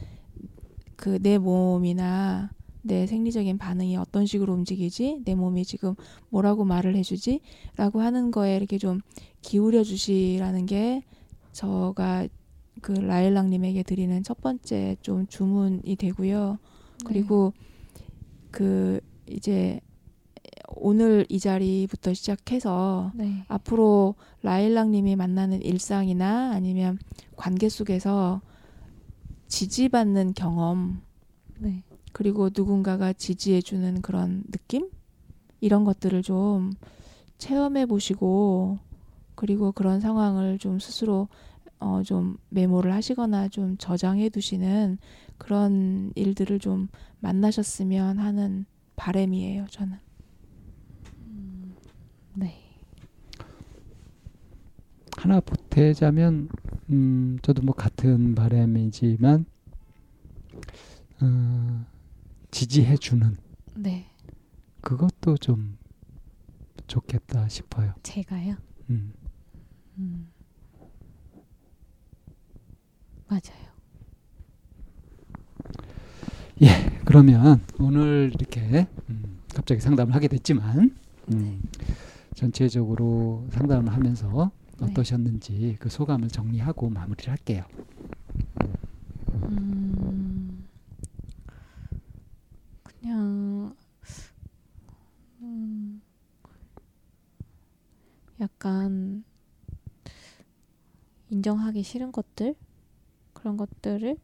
그 0.96 1.18
내 1.22 1.38
몸이나 1.38 2.52
내 2.82 3.06
생리적인 3.08 3.58
반응이 3.58 3.98
어떤 3.98 4.26
식으로 4.26 4.54
움직이지? 4.54 5.22
내 5.26 5.36
몸이 5.36 5.66
지금 5.66 5.96
뭐라고 6.30 6.66
말을 6.66 6.96
해주지? 6.96 7.42
라고 7.76 8.02
하는 8.02 8.32
거에 8.32 8.56
이렇게 8.56 8.78
좀 8.78 9.00
기울여 9.42 9.84
주시라는 9.84 10.66
게 10.66 11.04
저가 11.52 12.28
그 12.82 12.94
라일락님에게 12.94 13.84
드리는 13.84 14.24
첫 14.24 14.42
번째 14.42 14.96
좀 15.02 15.28
주문이 15.28 15.96
되고요. 15.98 16.52
네. 16.52 17.04
그리고 17.06 17.54
그 18.52 19.00
이제 19.28 19.80
오늘 20.68 21.26
이 21.30 21.40
자리부터 21.40 22.14
시작해서 22.14 23.12
네. 23.16 23.44
앞으로 23.48 24.16
라일락님이 24.44 25.16
만나는 25.16 25.62
일상이나 25.62 26.52
아니면 26.52 26.98
관계 27.36 27.70
속에서 27.70 28.42
지지받는 29.48 30.34
경험, 30.34 31.02
네. 31.58 31.84
그리고 32.12 32.50
누군가가 32.56 33.14
지지해주는 33.14 34.02
그런 34.02 34.44
느낌 34.52 34.90
이런 35.62 35.84
것들을 35.84 36.22
좀 36.24 36.72
체험해 37.38 37.86
보시고 37.86 38.78
그리고 39.36 39.72
그런 39.72 40.00
상황을 40.00 40.60
좀 40.60 40.80
스스로 40.80 41.28
어, 41.80 42.04
좀 42.04 42.38
메모를 42.50 42.94
하시거나 42.94 43.48
좀 43.48 43.78
저장해 43.78 44.30
두시는 44.30 44.98
그런 45.38 46.12
일들을 46.16 46.60
좀 46.60 46.90
만나셨으면 47.20 48.20
하는 48.20 48.66
바램이에요, 48.98 49.68
저는. 49.70 49.98
네. 52.40 52.58
하나 55.18 55.42
보태자면 55.42 56.48
음, 56.90 57.38
저도 57.42 57.62
뭐 57.62 57.76
같은 57.76 58.34
바람이지만 58.34 59.46
어, 61.22 61.86
지지해 62.52 62.96
주는 62.96 63.36
네. 63.76 64.10
그것도 64.80 65.36
좀 65.38 65.78
좋겠다 66.88 67.50
싶어요. 67.50 67.94
제가요? 68.04 68.56
음. 68.90 69.14
음. 69.98 70.32
맞아요. 73.28 73.70
예, 76.62 76.68
그러면 77.06 77.62
오늘 77.80 78.32
이렇게 78.34 78.88
음, 79.10 79.40
갑자기 79.54 79.82
상담을 79.82 80.16
하게 80.16 80.30
됐지만 80.30 80.96
음, 81.32 81.62
네. 81.78 81.90
전체적으로 82.40 83.46
상담을 83.52 83.92
하면서 83.92 84.50
네. 84.80 84.86
어떠셨는지 84.86 85.76
그 85.78 85.90
소감을 85.90 86.30
정리하고 86.30 86.90
마무리를 86.90 87.30
할게요. 87.30 87.66
음, 89.44 90.66
그냥 92.82 93.76
음, 95.42 96.02
약간 98.40 99.26
인정하기 101.30 101.84
싫은 101.84 102.14
것들 102.14 102.56
그런 103.34 103.58
것들을 103.58 104.16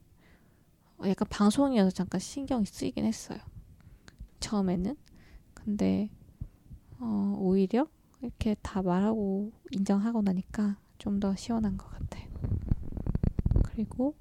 약간 1.02 1.28
방송이어서 1.30 1.92
잠깐 1.92 2.22
신경이 2.22 2.66
쓰이긴 2.66 3.04
했어요. 3.04 3.40
처음에는 4.40 4.96
근데 5.54 6.10
어, 7.00 7.36
오히려 7.38 7.90
이렇게 8.26 8.56
다 8.62 8.82
말하고 8.82 9.52
인정하고 9.72 10.22
나니까 10.22 10.78
좀 10.98 11.20
더 11.20 11.36
시원한 11.36 11.78
것 11.78 11.90
같아요. 11.92 12.26
그리고 13.64 14.16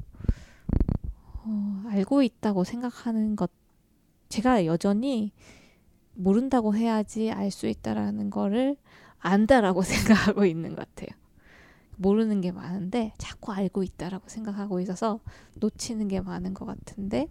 어, 1.45 1.83
알고 1.89 2.23
있다고 2.23 2.65
생각하는 2.65 3.37
것 3.37 3.51
제가 4.29 4.67
여전히 4.67 5.33
모른다고 6.15 6.75
해야지 6.77 7.31
알 7.33 7.51
수 7.51 7.67
있다라는 7.69 8.31
거를 8.31 8.77
안다라고 9.21 9.83
생각하고 9.85 10.45
있는 10.47 10.75
것 10.75 10.89
같아요. 10.95 11.19
모르는 11.97 12.41
게 12.41 12.53
많은데 12.53 13.13
자꾸 13.19 13.53
알고 13.53 13.83
있다라고 13.83 14.29
생각하고 14.29 14.81
있어서 14.81 15.21
놓치는 15.61 16.09
게 16.09 16.21
많은 16.21 16.55
것 16.55 16.67
같은데 16.67 17.29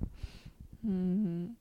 음, 0.86 1.56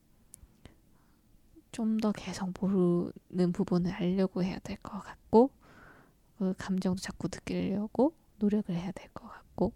좀 1.73 1.99
더 2.01 2.13
계속 2.13 2.53
모르는 2.61 3.53
부분을 3.53 3.93
알려고 3.93 4.43
해야 4.43 4.59
될 4.61 4.77
것 4.79 5.01
같고 5.03 5.51
그 6.39 6.55
감정도 6.59 7.01
자꾸 7.01 7.29
느끼려고 7.33 8.15
노력을 8.39 8.75
해야 8.75 8.91
될 8.93 9.09
것 9.15 9.29
같고 9.29 9.73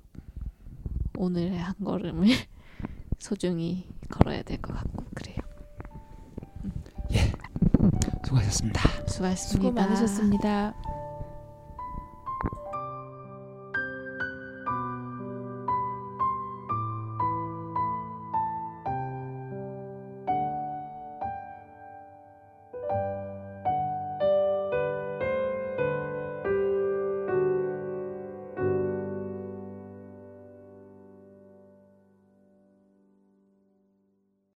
오늘의 1.18 1.58
한 1.58 1.74
걸음을 1.82 2.26
소중히 3.18 3.88
걸어야 4.10 4.42
될 4.42 4.60
것 4.60 4.74
같고 4.74 5.04
그래요. 5.14 5.36
예, 7.12 7.32
수고하셨습니다. 8.24 8.80
수고하셨습니다. 9.08 9.36
수고 9.36 9.72
많으셨습니다. 9.72 10.74